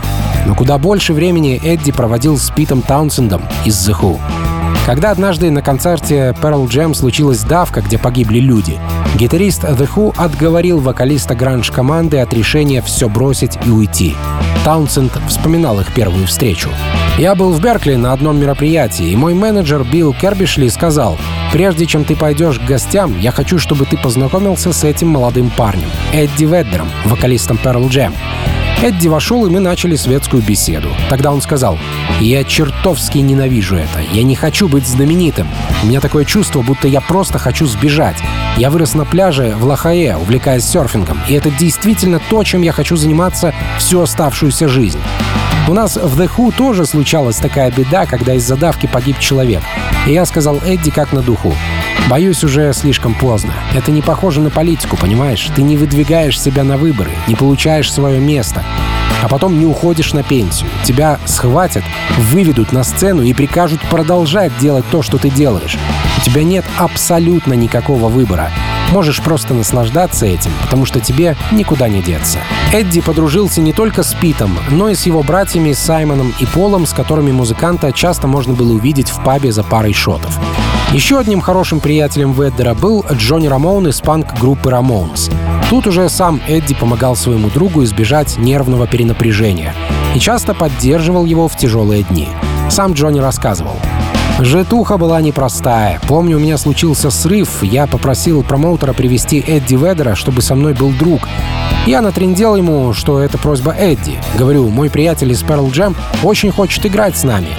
Но 0.47 0.55
куда 0.55 0.77
больше 0.77 1.11
времени 1.11 1.59
Эдди 1.61 1.91
проводил 1.91 2.37
с 2.37 2.49
Питом 2.49 2.81
Таунсендом 2.81 3.41
из 3.65 3.75
The 3.89 3.93
Who. 3.99 4.38
Когда 4.89 5.11
однажды 5.11 5.51
на 5.51 5.61
концерте 5.61 6.33
Pearl 6.41 6.65
Jam 6.65 6.95
случилась 6.95 7.43
давка, 7.43 7.81
где 7.81 7.99
погибли 7.99 8.39
люди, 8.39 8.79
гитарист 9.13 9.63
The 9.63 9.87
Who 9.87 10.15
отговорил 10.17 10.79
вокалиста 10.79 11.35
гранж-команды 11.35 12.17
от 12.17 12.33
решения 12.33 12.81
все 12.81 13.07
бросить 13.07 13.59
и 13.67 13.69
уйти. 13.69 14.15
Таунсенд 14.65 15.11
вспоминал 15.27 15.79
их 15.79 15.93
первую 15.93 16.25
встречу. 16.25 16.71
«Я 17.19 17.35
был 17.35 17.53
в 17.53 17.61
Беркли 17.61 17.93
на 17.97 18.13
одном 18.13 18.39
мероприятии, 18.39 19.11
и 19.11 19.15
мой 19.15 19.35
менеджер 19.35 19.83
Билл 19.83 20.11
Кербишли 20.11 20.67
сказал, 20.71 21.19
прежде 21.53 21.85
чем 21.85 22.03
ты 22.03 22.15
пойдешь 22.15 22.57
к 22.57 22.65
гостям, 22.65 23.15
я 23.19 23.31
хочу, 23.31 23.59
чтобы 23.59 23.85
ты 23.85 23.95
познакомился 23.95 24.73
с 24.73 24.83
этим 24.83 25.09
молодым 25.09 25.51
парнем, 25.55 25.89
Эдди 26.13 26.45
Веддером, 26.45 26.89
вокалистом 27.05 27.59
Pearl 27.63 27.87
Jam. 27.89 28.15
Эдди 28.81 29.09
вошел, 29.09 29.45
и 29.45 29.49
мы 29.49 29.59
начали 29.59 29.97
светскую 29.97 30.41
беседу. 30.41 30.87
Тогда 31.09 31.33
он 31.33 31.41
сказал, 31.41 31.77
«Я 32.21 32.45
чертовски 32.45 33.17
ненавижу 33.17 33.75
это. 33.75 33.99
Я 34.13 34.23
не 34.23 34.35
хочу 34.35 34.69
быть 34.69 34.87
знаменитым. 34.87 35.49
У 35.83 35.87
меня 35.87 35.99
такое 35.99 36.23
чувство, 36.23 36.61
будто 36.61 36.87
я 36.87 37.01
просто 37.01 37.39
хочу 37.39 37.65
сбежать. 37.65 38.15
Я 38.55 38.69
вырос 38.69 38.93
на 38.93 39.03
пляже 39.03 39.53
в 39.57 39.65
Лахае, 39.65 40.15
увлекаясь 40.15 40.63
серфингом, 40.63 41.19
и 41.27 41.33
это 41.33 41.51
действительно 41.51 42.21
то, 42.29 42.41
чем 42.45 42.61
я 42.61 42.71
хочу 42.71 42.95
заниматься 42.95 43.53
всю 43.77 43.99
оставшуюся 43.99 44.69
жизнь. 44.69 44.99
У 45.69 45.73
нас 45.75 45.97
в 45.97 46.19
The 46.19 46.27
Who 46.35 46.51
тоже 46.51 46.87
случалась 46.87 47.35
такая 47.35 47.69
беда, 47.69 48.07
когда 48.07 48.33
из-за 48.33 48.55
давки 48.55 48.87
погиб 48.87 49.19
человек. 49.19 49.61
И 50.07 50.13
я 50.13 50.25
сказал 50.25 50.57
Эдди 50.65 50.89
как 50.89 51.13
на 51.13 51.21
духу. 51.21 51.53
Боюсь, 52.09 52.43
уже 52.43 52.73
слишком 52.73 53.13
поздно. 53.13 53.53
Это 53.75 53.91
не 53.91 54.01
похоже 54.01 54.41
на 54.41 54.49
политику, 54.49 54.97
понимаешь? 54.97 55.47
Ты 55.55 55.61
не 55.61 55.77
выдвигаешь 55.77 56.41
себя 56.41 56.63
на 56.63 56.75
выборы, 56.75 57.11
не 57.27 57.35
получаешь 57.35 57.93
свое 57.93 58.19
место 58.19 58.65
а 59.21 59.27
потом 59.27 59.59
не 59.59 59.65
уходишь 59.65 60.13
на 60.13 60.23
пенсию. 60.23 60.69
Тебя 60.85 61.19
схватят, 61.25 61.83
выведут 62.17 62.71
на 62.71 62.83
сцену 62.83 63.21
и 63.21 63.33
прикажут 63.33 63.81
продолжать 63.89 64.57
делать 64.59 64.85
то, 64.89 65.01
что 65.01 65.17
ты 65.17 65.29
делаешь. 65.29 65.77
У 66.17 66.21
тебя 66.21 66.43
нет 66.43 66.63
абсолютно 66.77 67.53
никакого 67.53 68.07
выбора. 68.07 68.49
Можешь 68.91 69.21
просто 69.21 69.53
наслаждаться 69.53 70.25
этим, 70.25 70.51
потому 70.61 70.85
что 70.85 70.99
тебе 70.99 71.35
никуда 71.51 71.87
не 71.87 72.01
деться. 72.01 72.39
Эдди 72.73 73.01
подружился 73.01 73.61
не 73.61 73.73
только 73.73 74.03
с 74.03 74.13
Питом, 74.15 74.57
но 74.71 74.89
и 74.89 74.95
с 74.95 75.05
его 75.05 75.21
братьями 75.21 75.73
Саймоном 75.73 76.33
и 76.39 76.45
Полом, 76.45 76.85
с 76.85 76.93
которыми 76.93 77.31
музыканта 77.31 77.91
часто 77.91 78.27
можно 78.27 78.53
было 78.53 78.73
увидеть 78.73 79.09
в 79.09 79.23
пабе 79.23 79.51
за 79.51 79.63
парой 79.63 79.93
шотов. 79.93 80.37
Еще 80.91 81.19
одним 81.19 81.39
хорошим 81.39 81.79
приятелем 81.79 82.33
Веддера 82.33 82.73
был 82.73 83.05
Джонни 83.11 83.45
Рамоун 83.45 83.87
из 83.87 84.01
панк-группы 84.01 84.71
Рамоунс. 84.71 85.29
Тут 85.69 85.85
уже 85.85 86.09
сам 86.09 86.41
Эдди 86.47 86.73
помогал 86.73 87.15
своему 87.15 87.49
другу 87.49 87.83
избежать 87.83 88.37
нервного 88.39 88.87
перенапряжения 88.87 89.75
и 90.15 90.19
часто 90.19 90.55
поддерживал 90.55 91.25
его 91.25 91.47
в 91.47 91.55
тяжелые 91.55 92.01
дни. 92.03 92.27
Сам 92.71 92.93
Джонни 92.93 93.19
рассказывал. 93.19 93.75
Житуха 94.41 94.97
была 94.97 95.19
непростая. 95.21 95.99
Помню, 96.07 96.37
у 96.37 96.39
меня 96.39 96.57
случился 96.57 97.09
срыв. 97.09 97.61
Я 97.61 97.87
попросил 97.87 98.41
промоутера 98.41 98.93
привести 98.93 99.43
Эдди 99.45 99.75
Ведера, 99.75 100.15
чтобы 100.15 100.41
со 100.41 100.55
мной 100.55 100.73
был 100.73 100.91
друг. 100.91 101.27
Я 101.85 102.01
натрендел 102.01 102.55
ему, 102.55 102.93
что 102.93 103.19
это 103.19 103.37
просьба 103.37 103.73
Эдди. 103.73 104.17
Говорю, 104.37 104.69
мой 104.69 104.89
приятель 104.89 105.31
из 105.33 105.43
Pearl 105.43 105.69
Jam 105.71 105.93
очень 106.23 106.51
хочет 106.51 106.85
играть 106.85 107.17
с 107.17 107.23
нами. 107.23 107.49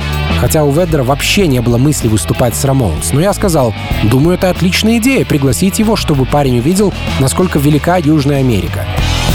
Хотя 0.41 0.65
у 0.65 0.73
Веддера 0.73 1.03
вообще 1.03 1.47
не 1.47 1.61
было 1.61 1.77
мысли 1.77 2.09
выступать 2.09 2.57
с 2.57 2.65
Рамоунс. 2.65 3.13
Но 3.13 3.21
я 3.21 3.35
сказал, 3.35 3.75
думаю, 4.05 4.37
это 4.39 4.49
отличная 4.49 4.97
идея 4.97 5.27
пригласить 5.27 5.79
его, 5.79 5.97
чтобы 5.97 6.25
парень 6.25 6.61
увидел, 6.61 6.95
насколько 7.19 7.59
велика 7.59 7.99
Южная 7.99 8.39
Америка. 8.39 8.87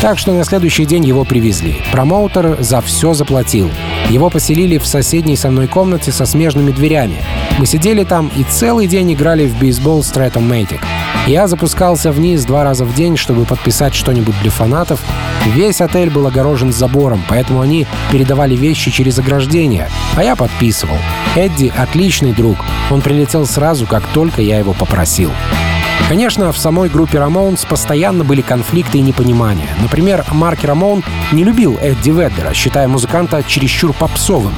Так 0.05 0.19
что 0.19 0.33
на 0.33 0.43
следующий 0.43 0.85
день 0.85 1.03
его 1.03 1.23
привезли. 1.23 1.81
Промоутер 1.91 2.57
за 2.61 2.79
все 2.81 3.15
заплатил. 3.15 3.71
Его 4.11 4.29
поселили 4.29 4.77
в 4.77 4.85
соседней 4.85 5.35
со 5.35 5.49
мной 5.49 5.65
комнате 5.65 6.11
со 6.11 6.27
смежными 6.27 6.69
дверями. 6.71 7.23
Мы 7.57 7.65
сидели 7.65 8.03
там 8.03 8.31
и 8.35 8.43
целый 8.43 8.85
день 8.85 9.13
играли 9.13 9.47
в 9.47 9.57
бейсбол 9.57 10.03
с 10.03 10.09
Третом 10.09 10.47
Мейтик. 10.47 10.81
Я 11.25 11.47
запускался 11.47 12.11
вниз 12.11 12.45
два 12.45 12.63
раза 12.63 12.85
в 12.85 12.93
день, 12.93 13.17
чтобы 13.17 13.45
подписать 13.45 13.95
что-нибудь 13.95 14.39
для 14.43 14.51
фанатов. 14.51 15.01
Весь 15.55 15.81
отель 15.81 16.11
был 16.11 16.27
огорожен 16.27 16.71
забором, 16.71 17.23
поэтому 17.27 17.61
они 17.61 17.87
передавали 18.11 18.55
вещи 18.55 18.91
через 18.91 19.17
ограждение, 19.17 19.89
а 20.15 20.23
я 20.23 20.35
подписывал. 20.35 20.97
Эдди— 21.35 21.73
отличный 21.75 22.31
друг. 22.31 22.57
Он 22.91 23.01
прилетел 23.01 23.47
сразу, 23.47 23.87
как 23.87 24.05
только 24.09 24.43
я 24.43 24.59
его 24.59 24.73
попросил. 24.73 25.31
Конечно, 26.07 26.51
в 26.51 26.57
самой 26.57 26.87
группе 26.89 27.17
Рамоунс 27.17 27.65
постоянно 27.65 28.23
были 28.23 28.41
конфликты 28.41 28.99
и 28.99 29.01
непонимания. 29.01 29.69
Например, 29.81 30.23
Марки 30.31 30.65
Рамоун 30.65 31.03
не 31.31 31.43
любил 31.43 31.77
Эдди 31.81 32.11
Веддера, 32.11 32.53
считая 32.53 32.87
музыканта 32.87 33.43
чересчур 33.43 33.91
попсовым. 33.91 34.53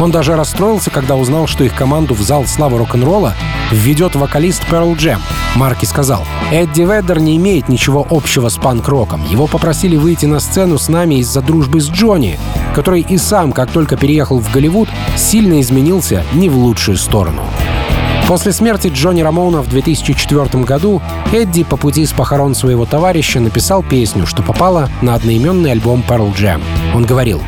Он 0.00 0.10
даже 0.10 0.34
расстроился, 0.34 0.90
когда 0.90 1.14
узнал, 1.14 1.46
что 1.46 1.62
их 1.62 1.74
команду 1.74 2.14
в 2.14 2.22
зал 2.22 2.46
славы 2.46 2.78
рок-н-ролла 2.78 3.34
введет 3.70 4.16
вокалист 4.16 4.64
Pearl 4.68 4.96
Jam. 4.96 5.20
Марки 5.54 5.84
сказал, 5.84 6.24
«Эдди 6.50 6.82
Веддер 6.82 7.20
не 7.20 7.36
имеет 7.36 7.68
ничего 7.68 8.06
общего 8.10 8.48
с 8.48 8.56
панк-роком. 8.56 9.24
Его 9.24 9.46
попросили 9.46 9.96
выйти 9.96 10.26
на 10.26 10.40
сцену 10.40 10.78
с 10.78 10.88
нами 10.88 11.16
из-за 11.16 11.42
дружбы 11.42 11.80
с 11.80 11.88
Джонни, 11.88 12.38
который 12.74 13.02
и 13.02 13.18
сам, 13.18 13.52
как 13.52 13.70
только 13.70 13.96
переехал 13.96 14.40
в 14.40 14.52
Голливуд, 14.52 14.88
сильно 15.16 15.60
изменился 15.60 16.24
не 16.32 16.48
в 16.48 16.56
лучшую 16.56 16.96
сторону». 16.96 17.42
После 18.28 18.52
смерти 18.52 18.88
Джонни 18.88 19.22
Рамоуна 19.22 19.62
в 19.62 19.68
2004 19.68 20.62
году 20.62 21.00
Эдди 21.32 21.64
по 21.64 21.78
пути 21.78 22.04
с 22.04 22.12
похорон 22.12 22.54
своего 22.54 22.84
товарища 22.84 23.40
написал 23.40 23.82
песню, 23.82 24.26
что 24.26 24.42
попала 24.42 24.90
на 25.00 25.14
одноименный 25.14 25.72
альбом 25.72 26.04
Pearl 26.06 26.36
Jam. 26.36 26.60
Он 26.94 27.06
говорил, 27.06 27.42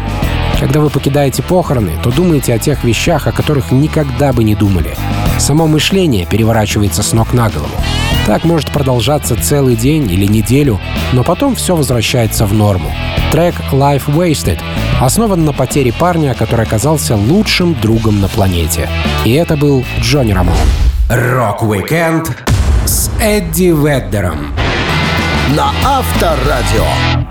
когда 0.59 0.81
вы 0.81 0.89
покидаете 0.89 1.43
похороны, 1.43 1.93
то 2.03 2.11
думаете 2.11 2.55
о 2.55 2.59
тех 2.59 2.83
вещах, 2.83 3.27
о 3.27 3.33
которых 3.33 3.73
никогда 3.73 4.33
бы 4.33 4.43
не 4.43 4.55
думали. 4.55 4.97
Само 5.39 5.67
мышление 5.67 6.25
переворачивается 6.25 7.03
с 7.03 7.13
ног 7.13 7.35
на 7.35 7.51
голову. 7.51 7.77
Так 8.27 8.45
может 8.45 8.71
продолжаться 8.71 9.37
целый 9.37 9.77
день 9.77 10.11
или 10.11 10.25
неделю, 10.25 10.81
но 11.13 11.25
потом 11.25 11.57
все 11.57 11.77
возвращается 11.77 12.47
в 12.47 12.55
норму. 12.55 12.91
Трек 13.33 13.55
«Life 13.71 14.07
Wasted» 14.07 14.59
основан 15.01 15.45
на 15.45 15.53
потере 15.53 15.93
парня, 15.93 16.35
который 16.35 16.65
оказался 16.65 17.17
лучшим 17.17 17.75
другом 17.81 18.21
на 18.21 18.29
планете. 18.29 18.89
И 19.25 19.33
это 19.33 19.57
был 19.57 19.85
Джонни 20.01 20.33
Рамон. 20.33 20.55
Рок-викенд 21.09 22.31
с 22.85 23.11
Эдди 23.21 23.73
Веддером. 23.75 24.55
На 25.57 25.73
Авторадио. 25.85 27.30